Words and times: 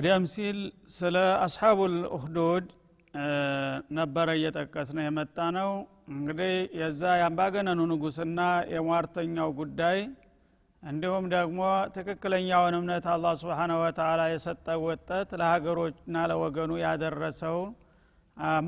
ቀደም 0.00 0.24
ሲል 0.32 0.58
ስለ 0.94 1.16
አስሓቡል 1.44 1.94
ኡክዱድ 2.16 2.66
ነበረ 3.98 4.28
እየጠቀስ 4.38 4.88
ነው 4.96 5.02
የመጣ 5.04 5.36
ነው 5.56 5.70
እንግዲህ 6.12 6.52
የዛ 6.78 7.02
የአምባገነኑ 7.18 7.80
ንጉስና 7.90 8.38
የሟርተኛው 8.72 9.50
ጉዳይ 9.58 9.98
እንዲሁም 10.82 11.24
ደግሞ 11.34 11.60
ትክክለኛውን 11.96 12.76
እምነት 12.78 13.06
አላህ 13.14 13.34
ስብሓነ 13.42 13.72
ወተላ 13.82 14.20
የሰጠው 14.32 14.80
ወጠት 14.88 15.32
ለሀገሮችና 15.40 16.24
ለወገኑ 16.32 16.78
ያደረሰው 16.84 17.58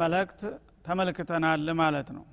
መልእክት 0.03 0.43
ተመልክተናል 0.89 1.69
ማለት 1.81 2.11
ነው። 2.17 2.27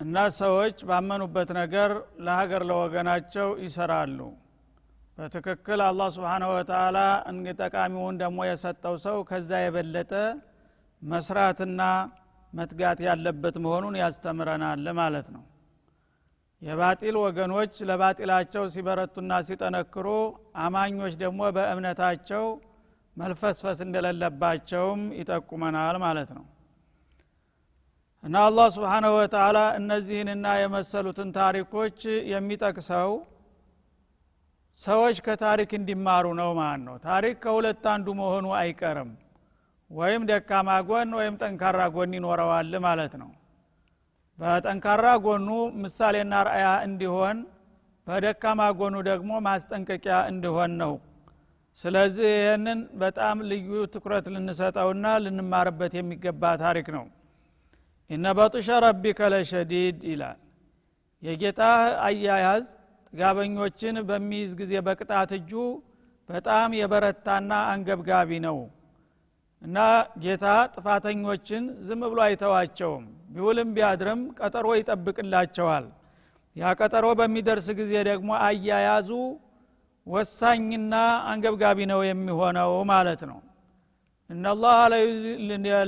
እና 0.00 0.26
ሰዎች 0.42 0.78
ባመኑበት 0.90 1.52
ነገር 1.62 1.92
ለሀገር 2.26 2.64
ለወገናቸው 2.70 3.48
ይሰራሉ 3.64 4.18
በትክክል 5.18 5.80
አላህ 5.84 6.08
ስብሓነሁ 6.14 6.48
ወተላ 6.56 6.98
ጠቃሚውን 7.60 8.16
ደግሞ 8.22 8.38
የሰጠው 8.48 8.94
ሰው 9.04 9.18
ከዛ 9.28 9.50
የበለጠ 9.62 10.12
መስራትና 11.02 11.82
መትጋት 12.52 12.98
ያለበት 13.06 13.56
መሆኑን 13.64 13.94
ያስተምረናል 14.00 14.86
ማለት 14.98 15.28
ነው። 15.34 15.44
የባጢል 16.62 17.16
ወገኖች 17.22 17.74
ለባጢላቸው 17.88 18.64
ሲበረቱና 18.74 19.32
ሲጠነክሩ 19.48 20.06
አማኞች 20.58 21.14
ደግሞ 21.22 21.40
በእምነታቸው 21.56 22.44
መልፈስፈስ 23.16 23.78
እንደሌለባቸውም 23.86 25.02
ይጠቁመናል 25.18 25.96
ማለት 26.04 26.30
ነው። 26.36 26.44
እና 28.24 28.36
አላህ 28.48 28.68
ስብሓነሁ 28.76 29.12
ወተላ 29.18 29.58
እነዚህንና 29.80 30.46
የመሰሉትን 30.60 31.28
ታሪኮች 31.36 31.98
የሚጠቅሰው 32.32 33.10
ሰዎች 34.78 35.16
ከታሪክ 35.26 35.70
እንዲማሩ 35.78 36.26
ነው 36.40 36.50
ማለት 36.58 36.82
ነው 36.86 36.96
ታሪክ 37.06 37.36
ከሁለት 37.44 37.84
አንዱ 37.92 38.06
መሆኑ 38.18 38.46
አይቀርም። 38.58 39.10
ወይም 39.90 40.22
ደካማ 40.30 40.68
ጎን 40.88 41.10
ወይም 41.18 41.34
ጠንካራ 41.42 41.80
ጎን 41.94 42.12
ይኖረዋል 42.16 42.72
ማለት 42.86 43.12
ነው። 43.22 43.30
በጠንካራ 44.38 45.06
ጎኑ 45.26 45.48
ምሳሌና 45.82 46.34
ራእያ 46.48 46.68
እንዲሆን 46.86 47.38
በደካማ 48.06 48.62
ጎኑ 48.80 48.96
ደግሞ 49.08 49.30
ማስጠንቀቂያ 49.46 50.16
እንዲሆን 50.30 50.72
ነው። 50.82 50.92
ስለዚህ 51.78 52.28
ይህንን 52.36 52.80
በጣም 53.00 53.36
ልዩ 53.50 53.70
ትኩረት 53.94 54.26
ልንሰጠውና 54.34 55.06
ልንማርበት 55.24 55.94
የሚገባ 55.98 56.52
ታሪክ 56.62 56.88
ነው። 56.96 57.06
ኢነ 58.10 58.26
በጡሸ 58.38 58.68
ረቢከ 58.84 59.20
ለሸዲድ 59.32 59.98
ይላል። 60.10 60.38
የጌታ 61.22 61.62
አያያዝ 62.06 62.66
ጥጋበኞችን 63.16 63.96
በሚይዝ 64.08 64.50
ጊዜ 64.58 64.72
በቅጣት 64.86 65.30
እጁ 65.36 65.52
በጣም 66.28 66.70
የበረታና 66.78 67.52
አንገብጋቢ 67.70 68.30
ነው። 68.44 68.58
እና 69.62 69.76
ጌታ 70.24 70.44
ጥፋተኞችን 70.74 71.62
ዝም 71.86 72.02
ብሎ 72.10 72.18
አይተዋቸውም። 72.26 73.04
ቢውልም 73.34 73.70
ቢያድርም 73.76 74.20
ቀጠሮ 74.38 74.66
ይጠብቅላቸዋል። 74.78 75.86
ያ 76.56 76.74
ቀጠሮ 76.80 77.06
በሚደርስ 77.20 77.68
ጊዜ 77.80 77.94
ደግሞ 78.10 78.30
አያያዙ 78.42 79.08
ወሳኝና 80.06 80.94
አንገብጋቢ 81.30 81.88
ነው 81.92 82.02
የሚሆነው 82.08 82.72
ማለት 82.92 83.22
ነው። 83.30 83.40
እናላህ 84.30 84.78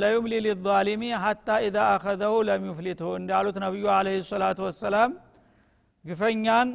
ለዩምሊ 0.02 0.34
ሊዛሊሚ 0.46 1.04
ሐታ 1.24 1.60
ኢዛ 1.66 1.78
አኸዘሁ 1.92 2.34
ለም 2.48 2.64
ዩፍሊትሁ 2.70 3.08
እንዳሉት 3.20 3.56
ነቢዩ 3.64 3.86
አለ 3.96 4.08
ሰላቱ 4.28 4.60
ወሰላም 4.68 5.12
ግፈኛን 6.04 6.68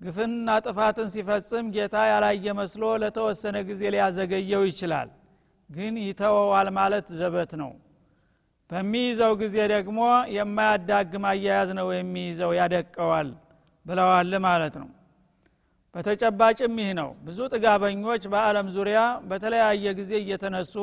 ግፍንና 0.00 0.48
ጥፋትን 0.64 1.08
ሲፈጽም 1.14 1.66
ጌታ 1.74 1.96
ያላየ 2.10 2.52
መስሎ 2.58 2.82
ለተወሰነ 3.02 3.56
ጊዜ 3.68 3.82
ሊያዘገየው 3.94 4.62
ይችላል። 4.68 5.08
ግን 5.70 5.94
ይተወዋል 6.04 6.68
ማለት 6.76 7.08
ዘበት 7.20 7.52
ነው። 7.62 7.72
በሚይዘው 8.70 9.32
ጊዜ 9.42 9.56
ደግሞ 9.72 9.98
የማያዳግም 10.36 11.24
አያያዝ 11.30 11.68
ነው 11.78 11.88
የሚይዘው 11.94 12.50
ያደቀዋል 12.58 13.28
ብለዋል 13.86 14.32
ማለት 14.46 14.74
ነው። 14.82 14.88
በተጨባጭም 15.94 16.74
ይህ 16.80 16.90
ነው። 16.98 17.10
ብዙ 17.26 17.38
ጥጋበኞች 17.52 18.22
በአለም 18.32 18.66
ዙሪያ 18.74 18.98
በተለያየ 19.30 19.86
ጊዜ 20.00 20.12
እየተነሱ 20.22 20.74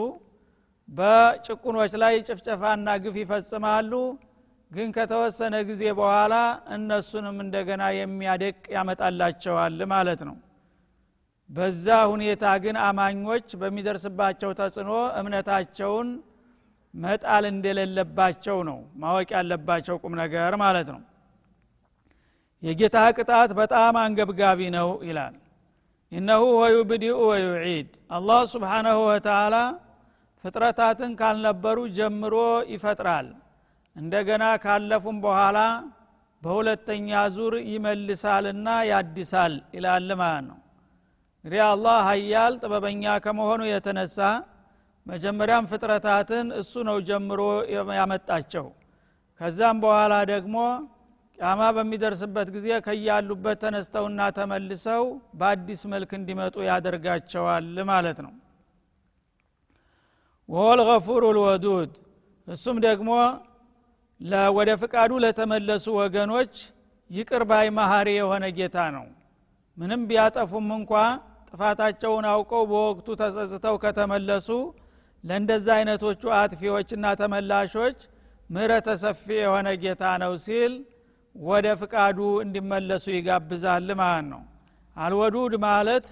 በጭቁኖች 0.90 1.94
ላይ 2.02 2.16
ጭፍጨፋና 2.28 2.90
ግፍ 3.04 3.16
ይፈጽማሉ 3.22 3.92
ግን 4.72 4.90
ከተወሰነ 4.96 5.56
ጊዜ 5.68 5.84
በኋላ 6.00 6.36
እነሱንም 6.76 7.38
እንደገና 7.44 7.84
የሚያደቅ 7.98 8.58
ያመጣላቸዋል 8.76 9.78
ማለት 9.94 10.22
ነው። 10.30 10.36
በዛ 11.50 11.88
ሁኔታ 12.12 12.44
ግን 12.64 12.78
አማኞች 12.86 13.48
በሚደርስባቸው 13.62 14.52
ተጽዕኖ 14.60 14.92
እምነታቸውን 15.20 16.08
መጣል 16.94 17.44
እንደሌለባቸው 17.52 18.58
ነው 18.70 18.80
ማወቅ 19.02 19.30
ያለባቸው 19.38 19.96
ቁም 20.04 20.14
ነገር 20.22 20.54
ማለት 20.64 20.90
ነው። 20.96 21.02
የጌታ 22.64 22.98
ቅጣት 23.18 23.52
በጣም 23.60 23.96
አንገብጋቢ 24.04 24.60
ነው 24.78 24.90
ይላል። 25.08 25.36
ኢነሁ 26.12 26.44
ወዩብዲኡ 26.62 27.18
ወዩዒድ 27.30 27.88
አላህ 28.12 28.42
ስብሓናሁ 28.52 29.00
ወተላ 29.10 29.56
ፍጥረታትን 30.44 31.12
ካልነበሩ 31.20 31.78
ጀምሮ 31.98 32.36
ይፈጥራል 32.74 33.28
እንደገና 33.96 34.46
ካለፉም 34.64 35.18
በኋላ 35.26 35.58
በሁለተኛ 36.42 37.10
ዙር 37.36 37.54
ይመልሳልና 37.72 38.68
ያድሳል 38.90 39.54
ይላል 39.76 40.10
ማለት 40.16 40.44
ነው። 40.50 40.58
እንግዲህ 41.38 41.62
አላህ 41.68 41.98
ሀያል 42.08 42.54
ጥበበኛ 42.62 43.14
ከመሆኑ 43.26 43.62
የተነሳ 43.70 44.18
መጀመሪያም 45.06 45.68
ፍጥረታትን 45.72 46.48
እሱ 46.60 46.74
ነው 46.88 46.98
ጀምሮ 47.10 47.42
ያመጣቸው። 48.00 48.66
ከዛም 49.42 49.78
በኋላ 49.84 50.14
ደግሞ 50.32 50.58
ቃማ 51.38 51.62
በሚደርስበት 51.76 52.48
ጊዜ 52.56 52.68
ከያሉበት 52.86 53.58
ተነስተውና 53.64 54.20
ተመልሰው 54.38 55.04
በአዲስ 55.40 55.82
መልክ 55.94 56.12
እንዲመጡ 56.20 56.56
ያደርጋቸዋል 56.70 57.76
ማለት 57.92 58.20
ነው። 58.26 58.34
ወሆል 60.50 60.80
ገፉሩ 60.90 61.24
ልወዱድ 61.38 61.94
እሱም 62.48 62.78
ደግሞ 62.88 63.12
ወደ 64.58 64.70
ፍቃዱ 64.82 65.12
ለተመለሱ 65.24 65.86
ወገኖች 66.00 66.54
ይቅር 67.10 67.44
ማሀሪ 67.78 68.08
የሆነ 68.18 68.46
ጌታ 68.58 68.78
ነው። 68.96 69.06
ምንም 69.78 70.02
ቢያጠፉም 70.10 70.68
እንኳ 70.78 70.92
ጥፋታቸውን 71.50 72.26
አውቀው 72.32 72.64
በወቅቱ 72.72 73.08
ተጸጽተው 73.22 73.76
ከተመለሱ 73.84 74.48
ለእንደዛ 75.24 75.68
አይነቶቹ 75.78 76.22
አጥፊዎችና 76.38 77.06
ተመላሾች 77.22 78.00
ምህረተ 78.50 78.88
ሰፊ 79.04 79.26
የሆነ 79.40 79.68
ጌታ 79.84 80.04
ነው 80.24 80.34
ሲል 80.46 80.74
ወደ 81.36 81.68
ፍቃዱ 81.82 82.20
እንዲመለሱ 82.44 83.06
ይጋብዛል 83.16 83.88
ማለት 84.02 84.28
ነው። 84.34 84.44
አልወዱድ 84.96 85.54
ማለት 85.66 86.08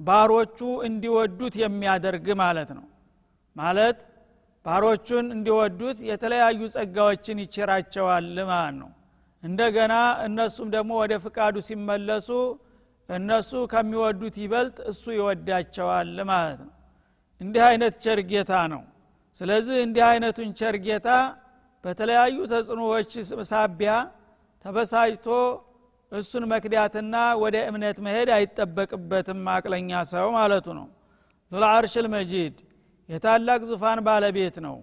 ባሮቹ 0.00 0.58
እንዲወዱት 0.88 1.54
የሚያደርግ 1.62 2.26
ማለት 2.42 2.70
ነው። 2.78 2.86
ማለት 3.56 3.98
ባሮቹን 4.66 5.26
እንዲወዱት 5.34 5.98
የተለያዩ 6.10 6.60
ጸጋዎችን 6.74 7.38
ይችራቸዋል 7.44 8.28
ማለት 8.50 8.76
ነው። 8.78 8.90
እንደገና 9.42 9.94
እነሱም 10.26 10.68
ደግሞ 10.74 10.92
ወደ 11.02 11.14
ፍቃዱ 11.24 11.56
ሲመለሱ 11.66 12.28
እነሱ 13.08 13.50
ከሚወዱት 13.72 14.36
ይበልጥ 14.42 14.76
እሱ 14.90 15.04
ይወዳቸዋል 15.16 16.12
ማለት 16.30 16.60
ነው። 16.62 16.72
እንዲህ 17.40 17.62
አይነት 17.68 17.94
ቸር 18.04 18.20
ጌታ 18.30 18.52
ነው። 18.72 18.82
ስለዚህ 19.36 19.76
እንዲህ 19.86 20.04
አይነቱን 20.08 20.50
ቸር 20.60 20.76
ጌታ 20.86 21.08
በተለያዩ 21.84 22.36
ተጽዕኖዎች 22.52 23.10
ሳቢያ 23.50 23.92
ተበሳጭቶ 24.64 25.28
እሱን 26.12 26.44
መክዳትና 26.52 27.14
ወደ 27.42 27.56
እምነት 27.68 27.98
መሄድ 28.06 28.28
አይጠበቅበትም 28.36 29.40
አቅለኛ 29.54 29.90
ሰው 30.12 30.26
ማለቱ 30.36 30.66
ነው። 30.78 30.86
ዙልአርሽ 31.52 31.94
ልመጂድ 32.04 32.54
የታላቅ 33.08 33.60
ዙፋን 33.70 33.98
ባለቤት 34.06 34.56
ነው። 34.66 34.76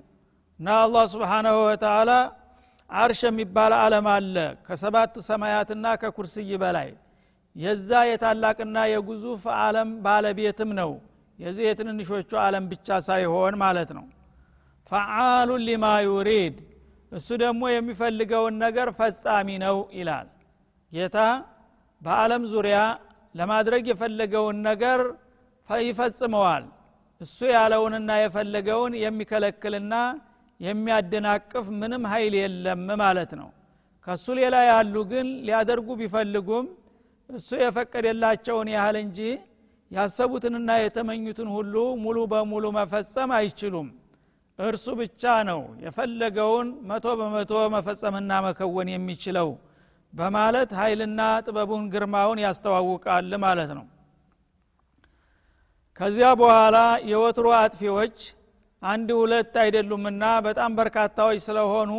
እና 0.59 0.69
አላህ 0.81 1.03
ስብሓናሁ 1.13 1.55
ወተላ 1.63 2.11
አርሽ 2.89 3.21
የሚባል 3.27 3.73
አለም 3.77 4.07
አለ። 4.13 4.35
ከሰባቱ 4.65 5.15
ሰማያትና 5.27 5.85
ከኩርስይ 6.01 6.51
በላይ። 6.63 6.89
የዛ 7.55 7.89
የታላቅና 8.09 8.77
የግዙፍ 8.91 9.43
አለም 9.59 9.89
ባለቤትም 10.05 10.69
ነው። 10.79 10.91
የዚህ 11.39 11.63
የትንንሾቹ 11.67 12.31
አለም 12.43 12.65
ብቻ 12.71 12.97
ሳይሆን 13.07 13.53
ማለት 13.63 13.89
ነው። 13.97 14.05
ፈዓሉን 14.91 15.63
ሊማ 15.67 15.85
ዩሪድ። 16.07 16.55
እሱ 17.11 17.29
ደግሞ 17.43 17.61
የሚፈልገውን 17.71 18.55
ነገር 18.65 18.87
ፈጻሚ 18.99 19.47
ነው 19.63 19.77
ይላል። 19.97 20.27
ጌታ 20.91 21.17
በአለም 22.01 22.43
ዙሪያ 22.53 22.77
ለማድረግ 23.35 23.83
የፈለገውን 23.89 24.57
ነገር 24.69 24.99
ይፈጽመዋል 25.69 26.63
እሱ 27.21 27.39
ያለውንና 27.53 28.11
የፈለገውን 28.21 28.93
የሚከለክልና 29.01 29.95
የሚያደናቅፍ 30.59 31.65
ምንም 31.81 32.03
ኃይል 32.11 32.33
የለም 32.39 32.83
ማለት 33.01 33.31
ነው። 33.39 33.49
ከሱ 34.07 34.25
ሌላ 34.39 34.55
ያሉ 34.69 34.95
ግን 35.11 35.27
ሊያደርጉ 35.47 35.89
ቢፈልጉም 35.99 36.65
እሱ 37.29 37.49
የፈቀደላቸውን 37.63 38.69
ያህል 38.75 38.95
እንጂ 39.03 39.19
ያሰቡትንና 39.91 40.71
የተመኙትን 40.81 41.49
ሁሉ 41.55 41.73
ሙሉ 42.03 42.17
በሙሉ 42.31 42.65
መፈጸም 42.77 43.31
አይችሉም። 43.39 43.87
እርሱ 44.59 44.87
ብቻ 44.99 45.23
ነው 45.49 45.61
የፈለገውን 45.85 46.67
መቶ 46.89 47.05
በመቶ 47.19 47.53
መፈጸምና 47.75 48.31
መከወን 48.47 48.89
የሚችለው 48.93 49.49
በማለት 50.13 50.69
ኃይልና 50.79 51.21
ጥበቡን 51.45 51.83
ግርማውን 51.93 52.39
ያስተዋውቃል 52.45 53.31
ማለት 53.45 53.71
ነው 53.77 53.85
ከዚያ 56.01 56.27
በኋላ 56.39 56.77
የወትሮ 57.09 57.47
አጥፊዎች 57.57 58.15
አንድ 58.81 59.09
ሁለት 59.17 59.55
አይደሉምና 59.63 60.23
በጣም 60.45 60.71
በርካታዎች 60.77 61.39
ስለሆኑ 61.43 61.91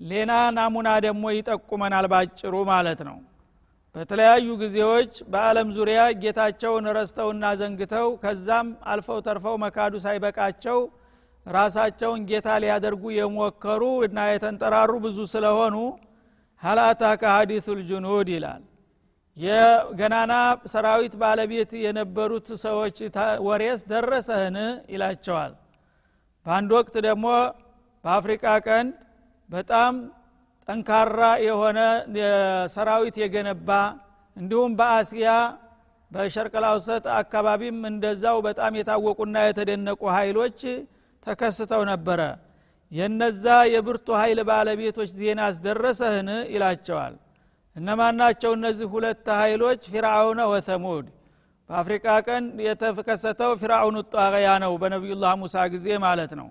ሌላ 0.00 0.32
ናሙና 0.56 0.88
ደግሞ 1.04 1.24
ይጠቁመናል 1.32 2.06
ባጭሩ 2.12 2.54
ማለት 2.70 3.00
ነው። 3.08 3.16
በተለያዩ 3.94 4.48
ጊዜዎች 4.62 5.12
በአለም 5.32 5.68
ዙሪያ 5.76 6.02
ጌታቸውን 6.22 6.88
ረስተውና 6.98 7.52
ዘንግተው 7.60 8.08
ከዛም 8.22 8.68
አልፈው 8.92 9.20
ተርፈው 9.26 9.56
መካዱ 9.64 9.94
ሳይበቃቸው 10.04 10.78
ራሳቸውን 11.46 12.26
ጌታ 12.30 12.58
ሊያደርጉ 12.64 13.04
የሞከሩ 13.16 13.82
እና 14.06 14.26
የተንጠራሩ 14.30 14.92
ብዙ 15.06 15.18
ስለሆኑ 15.32 15.78
ሀላታከ 16.62 17.22
ሀዲሱ 17.36 17.68
ልጅኑድ 17.80 18.30
ይላል 18.34 18.62
የገናና 19.36 20.32
ሰራዊት 20.66 21.14
ባለቤት 21.22 21.70
የነበሩት 21.84 22.48
ሰዎች 22.64 22.96
ወሬስ 23.46 23.80
ደረሰህን? 23.92 24.56
ይላቸዋል። 24.92 25.52
በአንድ 26.46 26.70
ወቅት 26.78 26.94
ደግሞ 27.06 27.26
በአፍሪቃ 28.04 28.44
ቀንድ 28.66 28.94
በጣም 29.50 29.94
ጠንካራ 30.68 31.20
የሆነ 31.46 31.78
ሰራዊት 32.74 33.16
የገነባ 33.22 33.70
እንዲሁም 34.36 34.72
በአስያ 34.78 35.28
በሸርቀላውሰጥ 36.10 37.04
አካባቢም 37.18 37.78
እንደዛው 37.90 38.38
በጣም 38.46 38.72
የታወቁና 38.78 39.36
የተደነቁ 39.46 40.02
ኃይሎች 40.16 40.60
ተከስተው 41.26 41.82
ነበረ። 41.90 42.20
የነዛ 42.92 43.44
የብርቱ 43.74 44.08
ኃይል 44.20 44.40
ባለቤቶች 44.48 45.10
ዜና 45.20 45.40
አስደረሰህን? 45.50 46.28
ይላቸዋል 46.54 47.14
እነማናቸው 47.76 48.52
እነዚህ 48.56 48.86
ሁለት 48.94 49.26
ኃይሎች? 49.40 49.82
ፊርአውነ 49.92 50.40
ወተሙድ 50.52 51.06
በአፍሪቃ 51.70 52.06
ቀን 52.26 52.44
የተከሰተው 52.66 53.52
ፊርአውን 53.60 53.96
ጧቅያ 54.14 54.48
ነው 54.64 54.72
በነቢዩላህ 54.82 55.32
ሙሳ 55.42 55.56
ጊዜ 55.74 55.86
ማለት 56.04 56.32
ነው። 56.40 56.48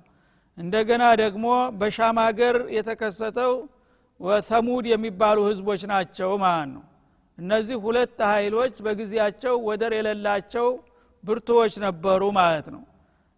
እንደገና 0.57 1.03
ደግሞ 1.21 1.45
በሻም 1.79 2.17
ሀገር 2.25 2.55
የተከሰተው 2.77 3.53
ወተሙድ 4.19 4.85
የሚባሉ 4.91 5.37
ህዝቦች 5.49 5.81
ናቸው 5.91 6.31
ማለት 6.43 6.69
ነው። 6.75 6.83
እነዚህ 7.37 7.77
ሁለት 7.85 8.19
ኃይሎች 8.31 8.73
በጊዜያቸው 8.85 9.53
ወደር 9.67 9.93
የሌላቸው 9.97 10.67
ብርቱዎች 11.23 11.73
ነበሩ 11.85 12.21
ማለት 12.39 12.67
ነው። 12.75 12.83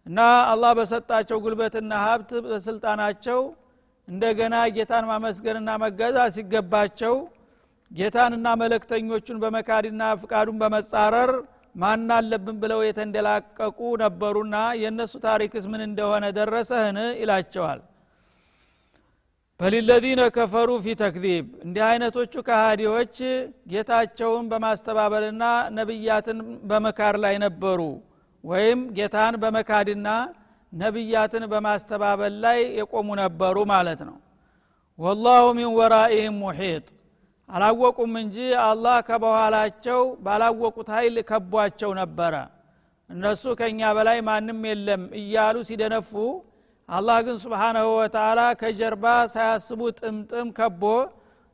እና 0.06 0.18
አላህ 0.52 0.72
በሰጣቸው 0.78 1.38
ጉልበትና 1.44 1.92
ሀብት 2.06 2.30
በስልጣናቸው 2.46 3.40
እንደገና 4.08 4.54
ጌታን 4.76 5.04
ማመስገንና 5.10 5.70
መገዛ 5.84 6.18
ሲገባቸው 6.34 7.14
ጌታንና 7.90 8.46
መለክተኞቹን 8.60 9.40
በመካድና 9.42 10.02
ፍቃዱን 10.20 10.56
በመጻረር 10.62 11.30
ማን 11.74 12.10
አለብን 12.16 12.56
ብለው 12.62 12.80
የተንደላቀቁ 12.84 13.78
ነበሩና 14.02 14.56
የእነሱ 14.80 15.14
ታሪክስ 15.26 15.64
ምን 15.72 15.82
እንደሆነ 15.86 16.24
ደረሰህን? 16.38 16.98
ይላቸዋል። 17.20 17.80
በሊለዚነ 19.60 20.20
ከፈሩ 20.36 20.70
ፊ 20.84 20.94
ተክዚብ 21.00 21.44
እንዲህ 21.64 21.82
አይነቶቹ 21.88 22.34
ከሃዲዎች 22.48 23.16
ጌታቸውን 23.72 24.44
በማስተባበልና 24.52 25.44
ነቢያትን 25.78 26.38
በመካድ 26.70 27.16
ላይ 27.24 27.34
ነበሩ። 27.44 27.80
ወይም 28.44 28.80
ጌታን 28.96 29.34
በመካድና 29.42 30.08
ነቢያትን 30.72 31.44
በማስተባበል 31.52 32.34
ላይ 32.44 32.58
የቆሙ 32.78 33.08
ነበሩ 33.22 33.56
ማለት 33.72 34.00
ነው። 34.08 34.16
ወላሁ 34.98 35.44
ሚን 35.58 35.70
ወራኢህም 35.78 36.36
ሙሒጥ 36.42 36.86
አላወቁም 37.48 38.12
እንጂ 38.20 38.36
አላህ 38.64 38.96
ከበኋላቸው 39.08 40.02
ባላወቁት 40.24 40.88
ኃይል 40.94 41.16
ከቧቸው 41.30 41.90
ነበረ። 42.00 42.34
እነሱ 43.10 43.42
ከእኛ 43.58 43.80
በላይ 43.96 44.18
ማንም 44.28 44.60
የለም 44.68 45.02
እያሉ 45.20 45.56
ሲደነፉ 45.68 46.12
አላህ 46.88 47.18
ግን 47.26 47.36
ስብሓናሁ 47.42 47.88
ወተላ 47.98 48.40
ከጀርባ 48.60 49.04
ሳያስቡ 49.34 49.80
ጥምጥም 50.00 50.48
ከቦ 50.56 50.82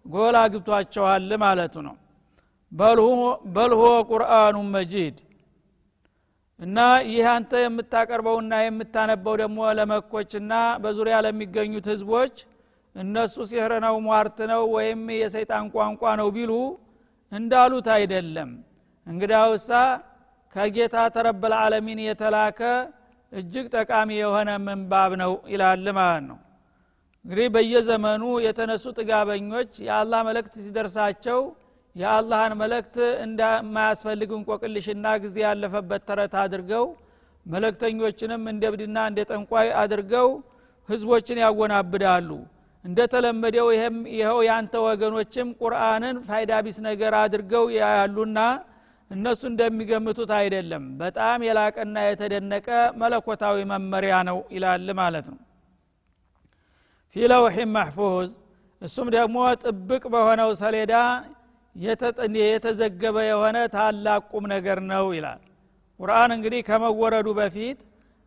ጎላ 0.07 0.37
ግብቷቸዋል 0.53 1.31
ማለቱ 1.43 1.75
ነው። 1.89 1.97
በልሆ 3.53 3.83
ቁርአኑ 4.11 4.57
መጂድ። 4.75 5.17
እና 6.61 6.79
ይህ 7.09 7.27
አንተ 7.33 7.53
የምታቀርበውና 7.63 8.55
የምታነበው 8.63 9.35
ደግሞ 9.43 9.59
ለመኮችና 9.79 10.53
በዙሪያ 10.83 11.19
ለሚገኙት 11.27 11.87
ህዝቦች 11.93 12.35
እነሱ 12.95 13.37
ሲህር 13.51 13.73
ነው 13.85 13.95
ሟርት 14.07 14.39
ነው 14.53 14.63
ወይም 14.75 15.03
የሰይጣን 15.17 15.67
ቋንቋ 15.75 16.03
ነው 16.21 16.29
ቢሉ 16.37 16.53
እንዳሉት 17.33 17.89
አይደለም። 17.97 18.51
እንግዳውሳ 19.07 19.71
ከጌታ 20.55 20.97
ተረበል 21.15 21.55
ዓለሚን 21.61 22.01
የተላከ 22.05 22.61
እጅግ 23.33 23.67
ጠቃሚ 23.75 24.11
የሆነ 24.21 24.51
ምንባብ 24.65 25.13
ነው 25.23 25.33
ይላል 25.53 25.87
ማለት 25.99 26.25
ነው። 26.31 26.39
እንግዲህ 27.25 27.49
በየዘመኑ 27.55 28.25
የተነሱ 28.45 28.85
ጥጋበኞች 28.99 29.73
የአላህ 29.87 30.21
መልእክት 30.29 30.55
ሲደርሳቸው 30.65 31.41
የአላህን 31.97 32.53
መልእክት 32.61 32.97
እንደማያስፈልግ 33.25 34.31
እንቆቅልሽና 34.37 35.07
ጊዜ 35.25 35.37
ያለፈበት 35.47 36.03
ተረት 36.09 36.35
አድርገው 36.43 36.85
መለክተኞችንም 37.47 38.43
እንደ 38.53 38.65
ብድና 38.73 38.99
እንደ 39.11 39.21
ጠንቋይ 39.31 39.69
አድርገው 39.83 40.29
ህዝቦችን 40.89 41.41
ያወናብዳሉ 41.45 42.29
እንደተለመደው 42.85 43.67
ይህም 43.75 43.97
ይኸው 44.15 44.39
ያንተ 44.49 44.75
ወገኖችም 44.85 45.49
ቁርአንን 45.61 46.17
ፋይዳ 46.29 46.53
ቢስ 46.67 46.79
ነገር 46.87 47.15
አድርገው 47.21 47.65
ያሉና 47.77 48.39
እነሱ 49.11 49.41
እንደሚገምቱት 49.51 50.31
አይደለም። 50.39 50.85
በጣም 51.01 51.39
የላቀና 51.47 51.97
የተደነቀ 52.07 52.69
መለኮታዊ 53.01 53.57
መመሪያ 53.73 54.17
ነው 54.29 54.39
ይላል 54.55 54.89
ማለት 55.01 55.27
ነው። 55.33 55.41
ፊ 57.17 57.29
ለውሒን 57.31 57.71
ማሕፉዝ 57.77 58.31
እሱም 58.83 59.09
ደግሞ 59.17 59.37
ጥብቅ 59.63 60.03
በሆነው 60.13 60.51
ሰሌዳ 60.61 60.95
የተዘገበ 62.45 63.17
የሆነ 63.31 63.57
ታላቅ 63.75 64.23
ቁም 64.33 64.45
ነገር 64.55 64.79
ነው 64.93 65.07
ይላል። 65.17 65.41
ቁርአን 66.01 66.31
እንግዲህ 66.37 66.61
ከመወረዱ 66.69 67.29
በፊት 67.39 67.81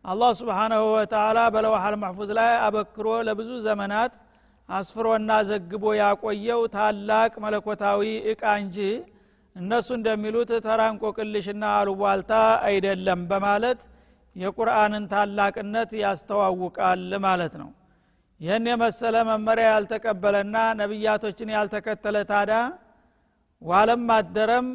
አላህ 0.04 0.30
ስብሓናሁ 0.40 0.82
ወተላ 0.94 1.38
በለውሐል 1.54 1.94
ማሕፉዝ 2.02 2.30
ላይ 2.38 2.50
አበክሮ 2.64 3.08
ለብዙ 3.28 3.50
ዘመናት 3.66 4.12
አስፍሮና 4.68 5.30
ዘግቦ 5.48 5.84
ያቆየው 5.98 6.62
ታላቅ 6.74 7.32
መለኮታዊ 7.44 8.00
እቃ 8.32 8.42
እንጂ 8.62 8.78
እነሱ 9.56 9.88
እንደሚሉት 9.98 10.50
ተራ 10.64 10.80
እንቆቅልሽና 10.92 11.64
አሉቧልታ 11.80 12.32
አይደለም 12.68 13.20
በማለት 13.30 13.80
የቁርአንን 14.36 15.04
ታላቅነት 15.12 15.90
ያስተዋውቃል 16.02 17.02
ማለት 17.26 17.54
ነው። 17.62 17.70
ይህን 18.40 18.64
የመሰለ 18.70 19.16
መመሪያ 19.28 19.66
ያልተቀበለና 19.74 20.56
ነቢያቶችን 20.80 21.52
ያልተከተለ 21.56 22.16
ታዳ 22.30 22.52
ዋለም 23.62 24.08
አደረም 24.16 24.66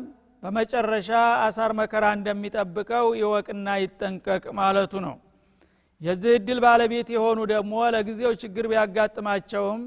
በመጨረሻ 0.44 1.10
አሳር 1.46 1.72
መከራ 1.80 2.06
እንደሚጠብቀው 2.18 3.08
ይወቅና 3.22 3.68
ይጠንቀቅ 3.84 4.44
ማለቱ 4.60 4.94
ነው 5.08 5.16
የዚህ 6.02 6.34
እድል 6.36 6.60
ባለቤት 6.64 7.08
የሆኑ 7.14 7.40
ደግሞ 7.52 7.74
ለጊዜው 7.94 8.34
ችግር 8.42 8.66
ቢያጋጥማቸውም 8.72 9.82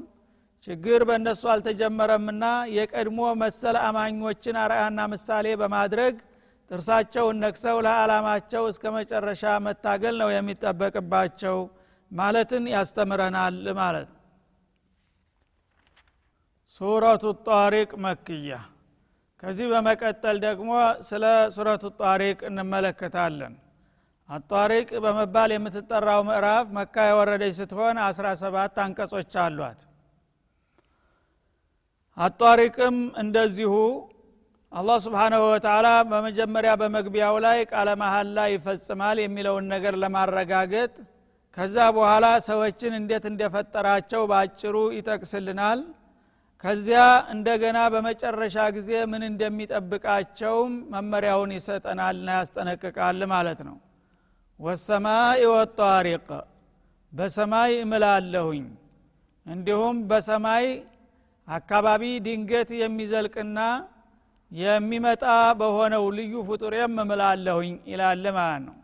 ችግር 0.67 1.01
በእነሱ 1.07 1.43
አልተጀመረምና 1.53 2.43
የቀድሞ 2.75 3.19
መሰል 3.41 3.77
አማኞችን 3.83 4.59
አርአያና 4.63 4.99
ምሳሌ 5.13 5.47
በማድረግ 5.61 6.13
ጥርሳቸውን 6.71 7.39
ነክሰው 7.43 7.77
ለዓላማቸው 7.85 8.63
እስከ 8.71 8.83
መጨረሻ 8.95 9.43
መታገል 9.65 10.15
ነው 10.21 10.29
የሚጠበቅባቸው 10.33 11.57
ማለትን 12.11 12.63
ያስተምረናል 12.73 13.57
ማለት 13.79 14.09
ሱረቱ 16.73 17.25
ጣሪቅ 17.47 17.91
መክያ። 18.05 18.53
ከዚህ 19.43 19.67
በመቀጠል 19.71 20.37
ደግሞ 20.45 20.69
ስለ 21.07 21.23
ሱረቱ 21.55 21.85
ጣሪቅ 22.01 22.39
እንመለከታለን 22.49 23.53
አጣሪቅ 24.33 24.89
በመባል 25.03 25.49
የምትጠራው 25.53 26.21
ምዕራፍ 26.27 26.67
መካ 26.77 27.05
የወረደች 27.07 27.53
ስትሆን 27.59 27.97
17 28.03 28.79
አንቀጾች 28.83 29.33
አሏት። 29.43 29.79
አጣሪቅም 32.17 32.97
እንደዚሁ 33.23 33.73
አላህ 34.71 34.97
ስብሓናሁ 35.05 35.41
ወተላ 35.49 35.87
በመጀመሪያ 36.11 36.71
በመግቢያው 36.81 37.35
ላይ 37.45 37.59
ቃለ 37.71 37.89
መሀላ 38.01 38.45
ይፈጽማል 38.53 39.17
የሚለውን 39.23 39.65
ነገር 39.73 39.95
ለማረጋገጥ 40.03 40.93
ከዛ 41.57 41.77
በኋላ 41.97 42.25
ሰዎችን 42.47 42.93
እንዴት 42.99 43.25
እንደፈጠራቸው 43.31 44.21
በአጭሩ 44.31 44.75
ይጠቅስልናል። 44.97 45.81
ከዚያ 46.63 47.01
እንደገና 47.33 47.79
በመጨረሻ 47.93 48.57
ጊዜ 48.75 48.91
ምን 49.11 49.23
እንደሚጠብቃቸውም 49.29 50.73
መመሪያውን 50.93 51.51
ይሰጠናልና 51.57 52.29
ያስጠነቅቃል 52.39 53.19
ማለት 53.33 53.59
ነው 53.67 53.75
ወሰማይ 54.63 55.41
ወጣሪቅ 55.51 56.27
በሰማይ 57.13 57.71
እምላለሁኝ። 57.81 58.65
እንዲሁም 59.45 59.95
በሰማይ 60.09 60.65
አካባቢ 61.47 62.03
ድንገት 62.25 62.69
የሚዘልቅና 62.81 63.59
የሚመጣ 64.51 65.23
በሆነው 65.59 66.05
ልዩ 66.17 66.33
ፍጡሬም 66.49 66.95
እምላለሁኝ 67.03 67.73
ይላል 67.91 68.23
ማለት 68.37 68.63
ነው። 68.67 68.77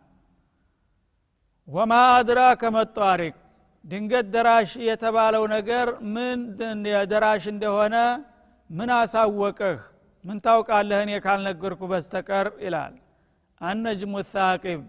ወማ 1.68 1.92
አድራ 2.14 2.40
ከመጧሪቅ 2.60 3.34
ድንገት 3.84 4.26
ደራሽ 4.34 4.70
የተባለው 4.88 5.44
ነገር 5.54 5.86
ምን 6.14 6.40
ደራሽ 7.12 7.44
እንደሆነ 7.54 7.96
ምን 8.70 8.90
አሳወቅህ? 8.96 9.78
ምን 10.24 10.38
ታውቃለህ? 10.44 10.98
እኔ 11.04 11.12
ካልነገርኩ 11.24 11.80
በስተቀር 11.92 12.46
ይላል። 12.64 12.94
አነጅሙ 13.60 14.12
ታቂብ 14.32 14.80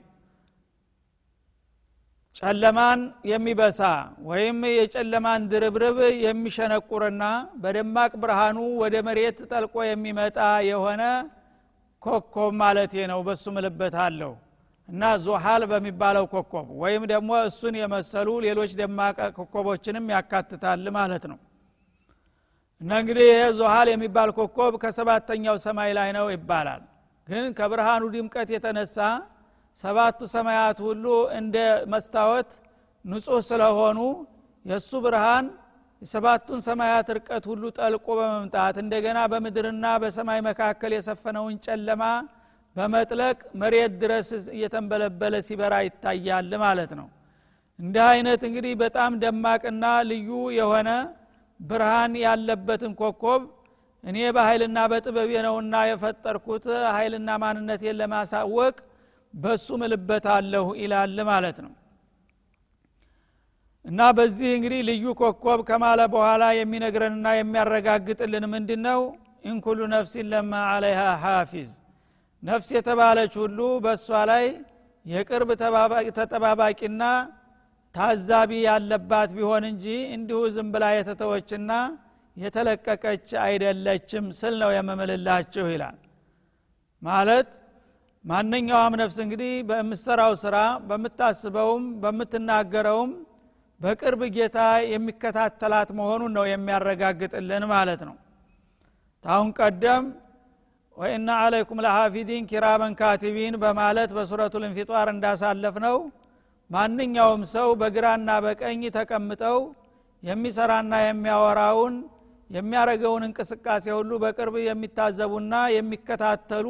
ጨለማን 2.36 3.00
የሚበሳ 3.30 3.80
ወይም 4.28 4.60
የጨለማን 4.72 5.42
ድርብርብ 5.52 5.98
የሚሸነቁርና 6.26 7.24
በደማቅ 7.64 8.12
ብርሃኑ 8.22 8.58
ወደ 8.82 8.96
መሬት 9.08 9.40
ጠልቆ 9.52 9.76
የሚመጣ 9.88 10.38
የሆነ 10.70 11.04
ኮኮብ 12.02 12.52
ማለቴ 12.62 12.94
ነው። 13.12 13.20
በሱ 13.28 13.44
ምልበት 13.56 13.96
አለሁ 14.04 14.32
እና 14.90 15.04
ዙሃል 15.26 15.64
በሚባለው 15.72 16.26
ኮኮብ 16.32 16.68
ወይም 16.82 17.04
ደግሞ 17.12 17.32
እሱን 17.50 17.76
የመሰሉ 17.82 18.30
ሌሎች 18.46 18.72
ደማቅ 18.80 19.18
ኮኮቦችንም 19.38 20.08
ያካትታል 20.16 20.88
ማለት 20.98 21.26
ነው። 21.32 21.40
እና 22.82 22.92
እንግዲህ 23.02 23.26
ይሄ 23.32 23.42
ዙሃል 23.60 23.88
የሚባል 23.94 24.30
ኮኮብ 24.38 24.74
ከሰባተኛው 24.84 25.58
ሰማይ 25.66 25.92
ላይ 25.98 26.10
ነው 26.18 26.26
ይባላል። 26.36 26.82
ግን 27.28 27.46
ከብርሃኑ 27.58 28.04
ድምቀት 28.16 28.50
የተነሳ 28.56 28.98
ሰባቱ 29.78 30.20
ሰማያት 30.34 30.80
ሁሉ 30.88 31.06
እንደ 31.38 31.58
መስታወት 31.94 32.50
ንጹህ 33.06 33.42
ስለሆኑ 33.50 34.00
የእሱ 34.66 34.92
ብርሃን 35.06 35.46
የሰባቱን 36.02 36.60
ሰማያት 36.68 37.08
ርቀት 37.18 37.44
ሁሉ 37.52 37.64
ጠልቆ 37.78 38.06
በመምጣት 38.20 38.76
እንደገና 38.84 39.20
በምድርና 39.32 39.86
በሰማይ 40.04 40.40
መካከል 40.48 40.92
የሰፈነውን 40.96 41.56
ጨለማ 41.66 42.04
በመጥለቅ 42.76 43.38
መሬት 43.62 43.94
ድረስ 44.02 44.28
እየተንበለበለ 44.56 45.36
ሲበራ 45.48 45.74
ይታያል 45.88 46.52
ማለት 46.64 46.92
ነው። 47.00 47.08
እንዲህ 47.80 48.06
አይነት 48.12 48.42
እንግዲህ 48.50 48.74
በጣም 48.84 49.12
ደማቅና 49.24 49.86
ልዩ 50.10 50.30
የሆነ 50.60 50.90
ብርሃን 51.60 52.14
ያለበትን 52.24 52.94
ኮኮብ 53.02 53.42
እኔ 54.04 54.18
በኃይልና 54.36 54.80
በጥበብ 54.92 55.32
ነውና 55.46 55.76
የፈጠርኩት 55.90 56.66
ኃይልና 56.96 57.30
ማንነቴን 57.44 57.98
ለማሳወቅ 58.00 58.76
በሱ 59.34 59.68
ምልበት 59.82 60.26
አለሁ 60.36 60.66
ይላል 60.82 61.18
ማለት 61.30 61.58
ነው። 61.66 61.74
እና 63.86 64.00
በዚህ 64.18 64.50
እንግዲህ 64.58 64.82
ልዩ 64.90 65.06
ኮኮብ 65.20 65.60
ከማለ 65.70 66.00
በኋላ 66.14 66.44
የሚነግረንና 66.58 67.28
የሚያረጋግጥልን 67.38 68.46
ምንድ 68.52 68.72
ነው 68.86 69.00
ኢንኩሉ 69.50 69.80
ነፍሲን 69.94 70.28
ለማ 70.32 70.54
አለይሃ 70.74 71.02
ሓፊዝ። 71.24 71.70
ነፍስ 72.44 72.68
የተባለች 72.76 73.34
ሁሉ 73.42 73.60
በእሷ 73.84 74.20
ላይ 74.32 74.46
የቅርብ 75.06 75.50
ተጠባባቂና 76.18 77.04
ታዛቢ 77.96 78.52
ያለባት 78.68 79.30
ቢሆን 79.38 79.64
እንጂ 79.72 79.86
እንዲሁ 80.16 80.40
ዝም 80.56 80.68
ብላ 80.74 80.86
የተተወችና 80.96 81.72
የተለቀቀች 82.38 83.28
አይደለችም 83.46 84.26
ስል 84.38 84.54
ነው 84.62 84.70
የምምልላችሁ 84.76 85.66
ይላል። 85.74 85.98
ማለት 87.02 87.50
ማንኛውም 88.26 88.96
ነፍስ 89.02 89.18
እንግዲህ 89.24 89.54
በምሰራው 89.70 90.34
ስራ 90.42 90.58
በምታስበውም 90.90 91.86
በምትናገረውም 92.02 93.12
በቅርብ 93.82 94.22
ጌታ 94.36 94.58
የሚከታተላት 94.92 95.90
መሆኑን 96.00 96.34
ነው 96.38 96.46
የሚያረጋግጥልን 96.50 97.64
ማለት 97.72 98.02
ነው። 98.10 98.16
ታሁን 99.26 99.50
ቀደም 99.60 100.06
ወኢና 100.98 101.30
አለይኩም 101.44 101.82
ለሐፊዲን 101.86 102.48
ኪራመን 102.52 102.94
ካቲቢን 103.00 103.56
በማለት 103.64 104.10
በሱረቱ 104.18 104.56
ልንፊጧር 104.64 105.10
እንዳሳለፍ 105.14 105.76
ነው 105.86 105.98
ማንኛውም 106.70 107.44
ሰው 107.54 107.70
በግራና 107.82 108.32
በቀኝ 108.46 108.82
ተቀምጠው 108.98 109.60
የሚሰራና 110.24 110.94
የሚያወራውን 111.06 111.96
የሚያረገውን 112.50 113.24
እንቅስቃሴ 113.28 113.86
ሁሉ 113.98 114.12
በቅርብ 114.24 114.56
የሚታዘቡና 114.64 115.54
የሚከታተሉ 115.76 116.68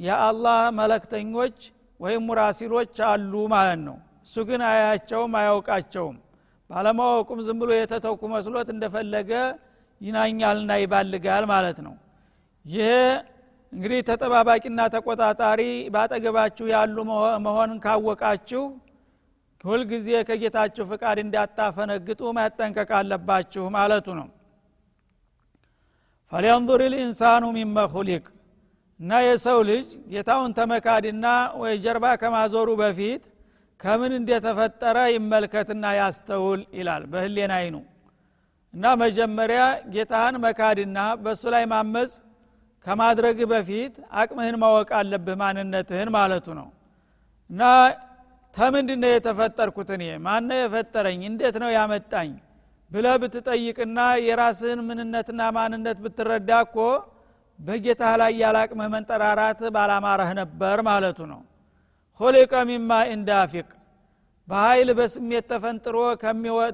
የአላህ 0.00 0.60
መለክተኞች 0.78 1.56
ወይም 2.00 2.22
ሙራሲሎች 2.28 2.94
አሉ 3.08 3.32
ማለት 3.54 3.80
ነው። 3.88 3.96
እሱ 4.26 4.36
ግን 4.48 4.60
አያቸውም 4.68 5.32
አያውቃቸውም። 5.40 6.16
ባለማወቁም 6.70 7.38
ዝም 7.46 7.58
ብሎ 7.62 7.70
የተተውኩ 7.76 8.22
መስሎት 8.32 8.68
እንደፈለገ 8.74 9.30
ይናኛልና 10.00 10.72
ይባልጋል 10.82 11.44
ማለት 11.52 11.78
ነው። 11.86 11.94
ይሄ 12.64 12.88
እንግዲህ 13.72 14.00
ተጠባባቂና 14.08 14.80
ተቆጣጣሪ 14.94 15.60
ባጠገባችሁ 15.94 16.66
ያሉ 16.72 16.96
መሆንን 17.46 17.78
ካወቃችሁ 17.84 18.62
ሁልጊዜ 19.64 20.08
ከጌታችሁ 20.28 20.84
ፍቃድ 20.90 21.18
እንዳታፈነግጡ 21.22 22.20
መጠንቀቅ 22.38 22.90
አለባችሁ 22.98 23.64
ማለቱ 23.76 24.06
ነው። 24.20 24.28
ፈልየንظር 26.32 26.80
ልኢንሳኑ 26.92 27.44
ሚመ 27.56 27.78
ሁሊቅ 27.94 28.24
እና 29.00 29.12
የሰው 29.24 29.58
ልጅ 29.68 29.86
ጌታውን 30.12 30.50
ተመካድና 30.56 31.26
ወይ 31.60 31.74
ጀርባ 31.84 32.06
ከማዞሩ 32.22 32.68
በፊት 32.80 33.22
ከምን 33.80 34.12
እንደተፈጠረ 34.16 34.96
ይመልከትና 35.14 35.84
ያስተውል 35.98 36.62
ይላል 36.78 37.04
በህሌን 37.12 37.52
አይኑ። 37.58 37.76
እና 38.74 38.84
መጀመሪያ 39.02 39.60
ጌታህን 39.94 40.36
መካድና 40.44 40.98
በእሱ 41.22 41.42
ላይ 41.54 41.64
ማመፅ 41.72 42.12
ከማድረግ 42.86 43.38
በፊት 43.52 43.94
አቅምህን 44.20 44.56
ማወቅ 44.62 44.90
አለብህ 44.98 45.36
ማንነትህን 45.40 46.10
ማለቱ 46.16 46.46
ነው። 46.60 46.68
እና 47.50 47.62
ተምንድ 48.54 48.90
ነው 49.02 49.10
የተፈጠርኩት 49.12 49.90
እኔ? 49.96 50.04
ማነ 50.26 50.48
የፈጠረኝ? 50.60 51.20
እንዴት 51.30 51.56
ነው 51.62 51.70
ያመጣኝ? 51.76 52.30
ብለ 52.90 53.06
ብትጠይቅና 53.22 53.98
የራስህን 54.26 54.80
ምንነትና 54.88 55.40
ማንነት 55.56 55.98
ብትረዳ 56.04 56.50
እኮ 56.66 56.76
በጌታ 57.60 58.02
ላይ 58.20 58.32
ያላቅምህ 58.42 58.88
መንጠራራት 58.94 59.60
ባላማረህ 59.74 60.30
ነበር 60.40 60.78
ማለቱ 60.88 61.18
ነው። 61.32 61.40
ሁሊቀ 62.20 62.52
ሚማ 62.68 62.90
ኢንዳፊቅ 63.12 63.68
በኃይል 64.48 64.88
በስሜት 64.98 65.44
ተፈንጥሮ 65.50 65.96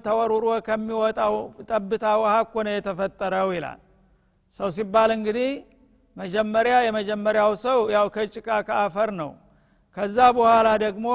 ተወሩሮ 0.06 0.46
ከሚወጣው 0.68 1.34
ጠብታ 1.68 2.04
ውሃ 2.20 2.34
እኮ 2.44 2.54
ነው 2.66 2.74
የተፈጠረው 2.76 3.48
ይላል። 3.56 3.80
ሰው 4.56 4.68
ሲባል 4.76 5.10
እንግዲህ 5.16 5.50
መጀመሪያ 6.16 6.76
የመጀመሪያው 6.84 7.50
ሰው 7.64 7.78
ያው 7.96 8.06
ከጭቃ 8.14 8.48
ከአፈር 8.68 9.10
ነው። 9.20 9.30
ከዛ 9.96 10.18
በኋላ 10.36 10.68
ደግሞ 10.84 11.06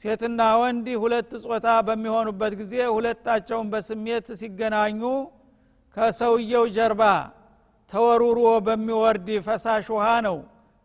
ሴትና 0.00 0.40
ወንድ 0.60 0.86
ሁለት 1.02 1.30
ጾታ 1.44 1.68
በሚሆኑበት 1.86 2.52
ጊዜ 2.60 2.74
ሁለታቸውን 2.96 3.66
በስሜት 3.72 4.26
ሲገናኙ 4.40 5.00
ከሰውየው 5.96 6.64
ጀርባ 6.76 7.02
ተወሩሮ 7.92 8.38
በሚወርድ 8.66 9.28
ፈሳሽ 9.46 9.86
ውሃ 9.94 10.06
ነው። 10.26 10.38